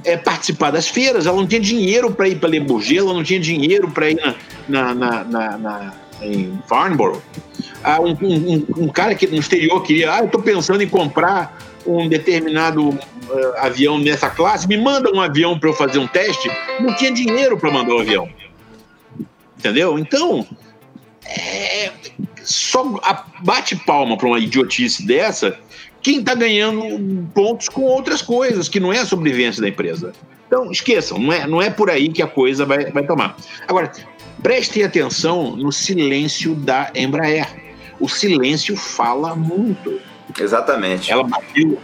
[0.04, 3.24] é, participar das feiras, ela não tinha dinheiro para ir para Le Bourget, ela não
[3.24, 4.36] tinha dinheiro para ir
[4.68, 7.22] na, na, na, na, em Farnborough.
[7.84, 11.58] Ah, um, um, um, cara que no exterior queria, ah, eu estou pensando em comprar
[11.86, 12.98] um determinado uh,
[13.58, 16.50] avião nessa classe, me manda um avião para eu fazer um teste.
[16.80, 18.30] Não tinha dinheiro para mandar o um avião.
[19.58, 19.98] Entendeu?
[19.98, 20.46] Então,
[21.26, 21.92] é,
[22.44, 23.00] só
[23.42, 25.58] bate palma para uma idiotice dessa
[26.02, 30.14] quem está ganhando pontos com outras coisas, que não é a sobrevivência da empresa.
[30.48, 33.38] Então, esqueçam, não é, não é por aí que a coisa vai, vai tomar.
[33.68, 33.92] Agora,
[34.42, 37.48] prestem atenção no silêncio da Embraer.
[38.00, 40.00] O silêncio fala muito.
[40.40, 41.12] Exatamente.
[41.12, 41.28] Ela,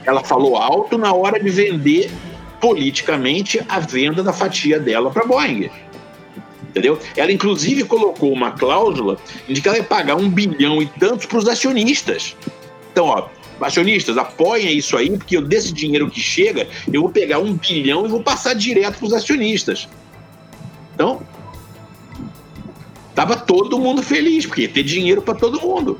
[0.05, 2.11] ela falou alto na hora de vender
[2.59, 5.69] politicamente a venda da fatia dela para a Boeing.
[6.69, 6.99] Entendeu?
[7.15, 11.37] Ela, inclusive, colocou uma cláusula de que ela ia pagar um bilhão e tantos para
[11.37, 12.35] os acionistas.
[12.91, 13.27] Então, ó,
[13.61, 18.05] acionistas, apoiem isso aí, porque eu, desse dinheiro que chega, eu vou pegar um bilhão
[18.05, 19.87] e vou passar direto para os acionistas.
[20.93, 21.21] Então,
[23.13, 25.97] tava todo mundo feliz, porque ia ter dinheiro para todo mundo.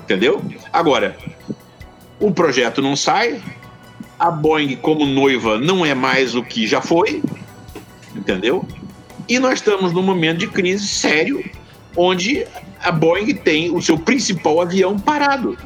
[0.00, 0.42] Entendeu?
[0.72, 1.16] Agora,
[2.18, 3.40] o projeto não sai,
[4.18, 7.22] a Boeing, como noiva, não é mais o que já foi,
[8.14, 8.66] entendeu?
[9.28, 11.44] E nós estamos num momento de crise sério,
[11.96, 12.46] onde
[12.80, 15.56] a Boeing tem o seu principal avião parado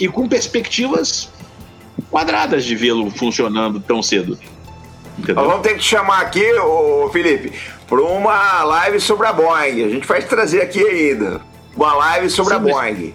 [0.00, 1.30] e com perspectivas
[2.10, 4.38] quadradas de vê-lo funcionando tão cedo.
[5.18, 5.34] Entendeu?
[5.34, 7.52] Nós vamos ter que chamar aqui, ô Felipe,
[7.86, 9.84] para uma live sobre a Boeing.
[9.84, 11.42] A gente vai trazer aqui ainda
[11.76, 13.14] uma live sobre Sim, a Boeing.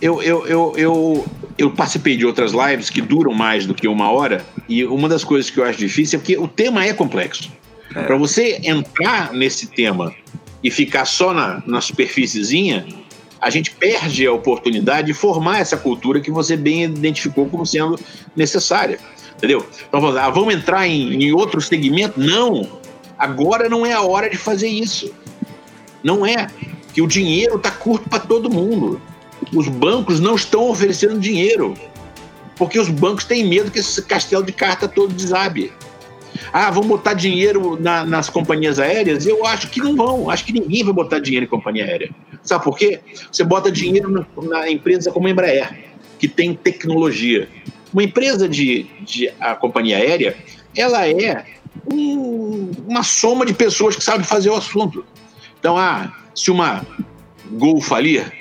[0.00, 1.26] Eu, eu, eu, eu,
[1.58, 5.24] eu participei de outras lives que duram mais do que uma hora, e uma das
[5.24, 7.50] coisas que eu acho difícil é porque o tema é complexo.
[7.94, 8.02] É.
[8.02, 10.14] Para você entrar nesse tema
[10.62, 12.86] e ficar só na, na superfíciezinha,
[13.46, 17.96] a gente perde a oportunidade de formar essa cultura que você bem identificou como sendo
[18.34, 18.98] necessária.
[19.36, 19.64] Entendeu?
[19.88, 22.18] Então, vamos, ah, vamos entrar em, em outro segmento?
[22.18, 22.68] Não!
[23.16, 25.14] Agora não é a hora de fazer isso.
[26.02, 26.48] Não é.
[26.92, 29.00] Que o dinheiro está curto para todo mundo.
[29.54, 31.74] Os bancos não estão oferecendo dinheiro.
[32.56, 35.72] Porque os bancos têm medo que esse castelo de carta todo desabe.
[36.52, 39.24] Ah, vão botar dinheiro na, nas companhias aéreas?
[39.24, 40.28] Eu acho que não vão.
[40.28, 42.10] Acho que ninguém vai botar dinheiro em companhia aérea.
[42.46, 43.00] Sabe por quê?
[43.30, 45.76] Você bota dinheiro na, empresa como a Embraer,
[46.18, 47.48] que tem tecnologia.
[47.92, 50.36] Uma empresa de, de a companhia aérea,
[50.76, 51.44] ela é
[51.92, 55.04] um, uma soma de pessoas que sabem fazer o assunto.
[55.58, 56.86] Então, ah, se uma
[57.52, 58.32] Gol falir,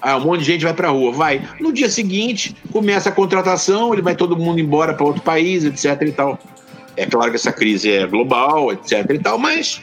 [0.00, 1.46] ah, um monte de gente vai para a rua, vai.
[1.60, 6.00] No dia seguinte, começa a contratação, ele vai todo mundo embora para outro país, etc.
[6.08, 6.38] e tal.
[6.96, 9.04] É claro que essa crise é global, etc.
[9.10, 9.82] e tal, mas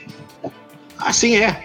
[0.98, 1.64] assim é.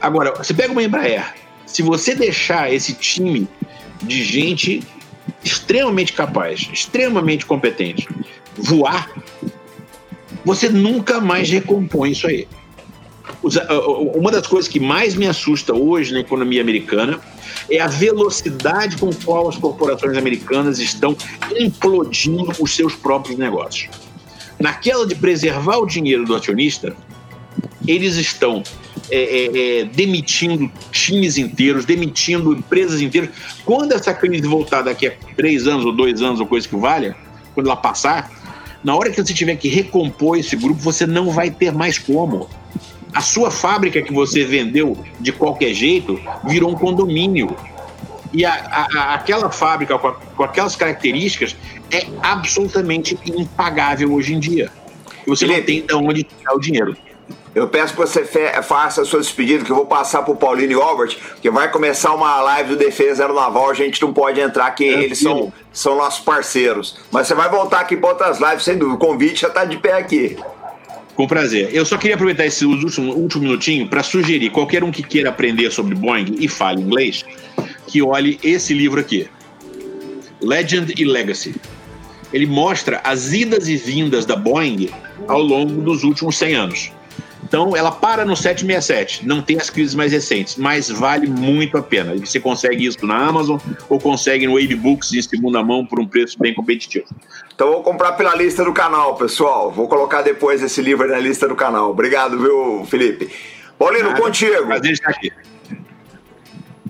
[0.00, 1.34] Agora, você pega uma Embraer,
[1.74, 3.48] se você deixar esse time
[4.00, 4.80] de gente
[5.42, 8.06] extremamente capaz, extremamente competente,
[8.56, 9.10] voar,
[10.44, 12.46] você nunca mais recompõe isso aí.
[14.14, 17.18] Uma das coisas que mais me assusta hoje na economia americana
[17.68, 21.16] é a velocidade com qual as corporações americanas estão
[21.58, 23.90] implodindo os seus próprios negócios.
[24.60, 26.96] Naquela de preservar o dinheiro do acionista,
[27.84, 28.62] eles estão
[29.10, 33.30] é, é, é, demitindo times inteiros, demitindo empresas inteiras.
[33.64, 37.16] Quando essa crise voltar daqui a três anos ou dois anos ou coisa que valha,
[37.54, 38.30] quando ela passar,
[38.82, 42.48] na hora que você tiver que recompor esse grupo, você não vai ter mais como.
[43.12, 47.56] A sua fábrica que você vendeu de qualquer jeito virou um condomínio.
[48.32, 51.56] E a, a, aquela fábrica com, a, com aquelas características
[51.90, 54.70] é absolutamente impagável hoje em dia.
[55.26, 56.96] Você não tem de onde tirar o dinheiro.
[57.54, 58.24] Eu peço que você
[58.62, 61.70] faça a sua despedida, que eu vou passar para o Paulinho e Albert, que vai
[61.70, 65.52] começar uma live do Defesa Aeronaval, a gente não pode entrar, que é eles são,
[65.72, 66.96] são nossos parceiros.
[67.12, 68.96] Mas você vai voltar aqui para outras lives, sem dúvida.
[68.96, 70.36] O convite já está de pé aqui.
[71.14, 71.70] Com prazer.
[71.72, 75.70] Eu só queria aproveitar esse último, último minutinho para sugerir qualquer um que queira aprender
[75.70, 77.24] sobre Boeing e fale inglês,
[77.86, 79.28] que olhe esse livro aqui,
[80.40, 81.54] Legend e Legacy.
[82.32, 84.90] Ele mostra as idas e vindas da Boeing
[85.28, 86.92] ao longo dos últimos 100 anos.
[87.54, 91.82] Então, ela para no 767, não tem as crises mais recentes, mas vale muito a
[91.84, 92.12] pena.
[92.16, 96.04] Você consegue isso na Amazon ou consegue no Wave Books em segunda mão por um
[96.04, 97.06] preço bem competitivo.
[97.54, 99.70] Então, vou comprar pela lista do canal, pessoal.
[99.70, 101.90] Vou colocar depois esse livro na lista do canal.
[101.90, 103.30] Obrigado, viu, Felipe?
[103.78, 104.66] Paulino, Nada, contigo.
[104.66, 105.32] Prazer estar aqui.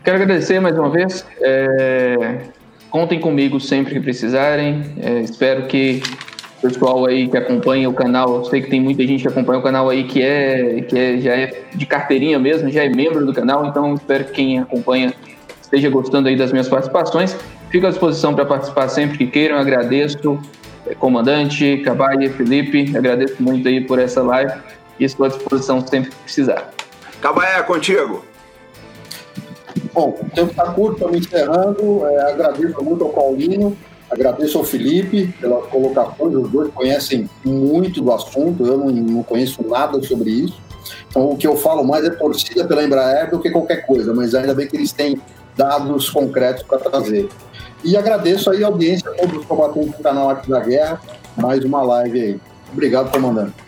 [0.02, 1.26] Quero agradecer mais uma vez.
[1.42, 2.38] É...
[2.88, 4.94] Contem comigo sempre que precisarem.
[4.96, 5.20] É...
[5.20, 6.00] Espero que
[6.64, 9.62] pessoal aí que acompanha o canal, eu sei que tem muita gente que acompanha o
[9.62, 13.34] canal aí que é, que é, já é de carteirinha mesmo, já é membro do
[13.34, 15.12] canal, então espero que quem acompanha
[15.60, 17.36] esteja gostando aí das minhas participações.
[17.68, 20.40] Fico à disposição para participar sempre que queiram, agradeço,
[20.86, 24.54] é, comandante, Cabaia, Felipe, agradeço muito aí por essa live
[24.98, 26.72] e estou à disposição sempre que precisar.
[27.20, 28.24] Cabaia, contigo.
[29.92, 32.06] Bom, o tempo está curto, estamos encerrando.
[32.06, 33.76] É, agradeço muito ao Paulinho
[34.14, 39.60] Agradeço ao Felipe pelas colocações, os dois conhecem muito do assunto, eu não, não conheço
[39.66, 40.62] nada sobre isso.
[41.08, 44.32] Então, o que eu falo mais é torcida pela Embraer do que qualquer coisa, mas
[44.32, 45.20] ainda bem que eles têm
[45.56, 47.28] dados concretos para trazer.
[47.82, 51.00] E agradeço aí a audiência, todos os combatentes do canal Arte da Guerra,
[51.36, 52.40] mais uma live aí.
[52.72, 53.63] Obrigado, comandante.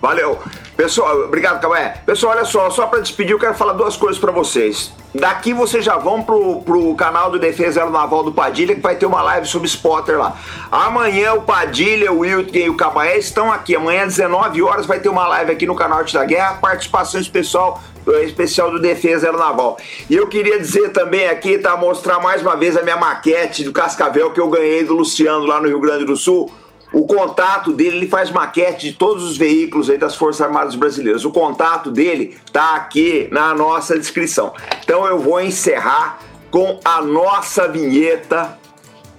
[0.00, 0.38] Valeu.
[0.76, 1.90] Pessoal, obrigado, Cauê.
[2.06, 4.92] Pessoal, olha só, só para despedir, eu quero falar duas coisas para vocês.
[5.12, 9.06] Daqui vocês já vão pro, pro canal do Defesa Aeronaval do Padilha, que vai ter
[9.06, 10.36] uma live sobre spotter lá.
[10.70, 13.74] Amanhã o Padilha, o Wilton e o Cabaé estão aqui.
[13.74, 17.20] Amanhã às 19 horas vai ter uma live aqui no canal Arte da Guerra, participação
[17.20, 17.82] especial
[18.24, 19.76] especial do Defesa Aeronaval.
[20.08, 23.72] E eu queria dizer também aqui, tá, mostrar mais uma vez a minha maquete do
[23.72, 26.50] Cascavel que eu ganhei do Luciano lá no Rio Grande do Sul
[26.92, 31.24] o contato dele, ele faz maquete de todos os veículos aí das Forças Armadas Brasileiras.
[31.24, 34.52] O contato dele tá aqui na nossa descrição.
[34.82, 36.18] Então eu vou encerrar
[36.50, 38.58] com a nossa vinheta,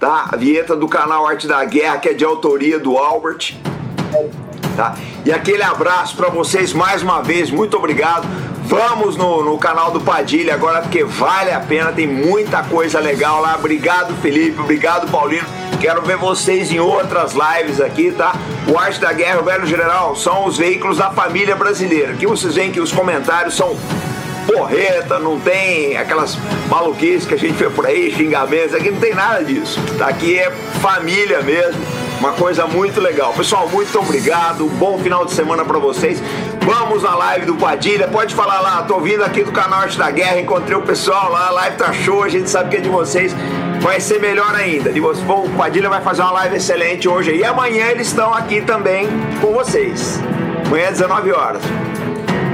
[0.00, 0.28] tá?
[0.32, 3.54] A vinheta do canal Arte da Guerra, que é de autoria do Albert.
[4.76, 4.96] Tá?
[5.24, 8.26] E aquele abraço para vocês mais uma vez, muito obrigado.
[8.64, 13.40] Vamos no, no canal do Padilha agora, porque vale a pena, tem muita coisa legal
[13.40, 13.56] lá.
[13.56, 15.69] Obrigado, Felipe, obrigado, Paulino.
[15.80, 18.34] Quero ver vocês em outras lives aqui, tá?
[18.68, 22.12] O Arte da Guerra, o Velho General, são os veículos da família brasileira.
[22.12, 23.74] Aqui vocês veem que os comentários são
[24.46, 26.36] porreta, não tem aquelas
[26.68, 29.80] maluquices que a gente vê por aí, xingamentos, aqui não tem nada disso.
[29.96, 30.08] Tá?
[30.08, 30.50] Aqui é
[30.82, 31.80] família mesmo,
[32.18, 33.32] uma coisa muito legal.
[33.32, 36.22] Pessoal, muito obrigado, bom final de semana para vocês.
[36.64, 40.10] Vamos na live do Padilha, pode falar lá, tô vindo aqui do canal Arte da
[40.10, 42.88] Guerra, encontrei o pessoal lá, a live tá show, a gente sabe que é de
[42.88, 43.34] vocês
[43.80, 44.92] vai ser melhor ainda.
[44.92, 45.26] De vocês.
[45.28, 49.08] O Padilha vai fazer uma live excelente hoje e amanhã eles estão aqui também
[49.40, 50.20] com vocês.
[50.66, 51.62] Amanhã 19 horas.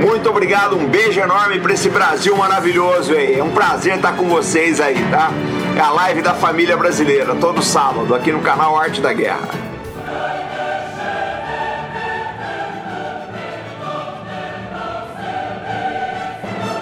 [0.01, 3.39] Muito obrigado, um beijo enorme para esse Brasil maravilhoso aí.
[3.39, 5.31] É um prazer estar com vocês aí, tá?
[5.75, 9.66] É a live da família brasileira, todo sábado, aqui no canal Arte da Guerra.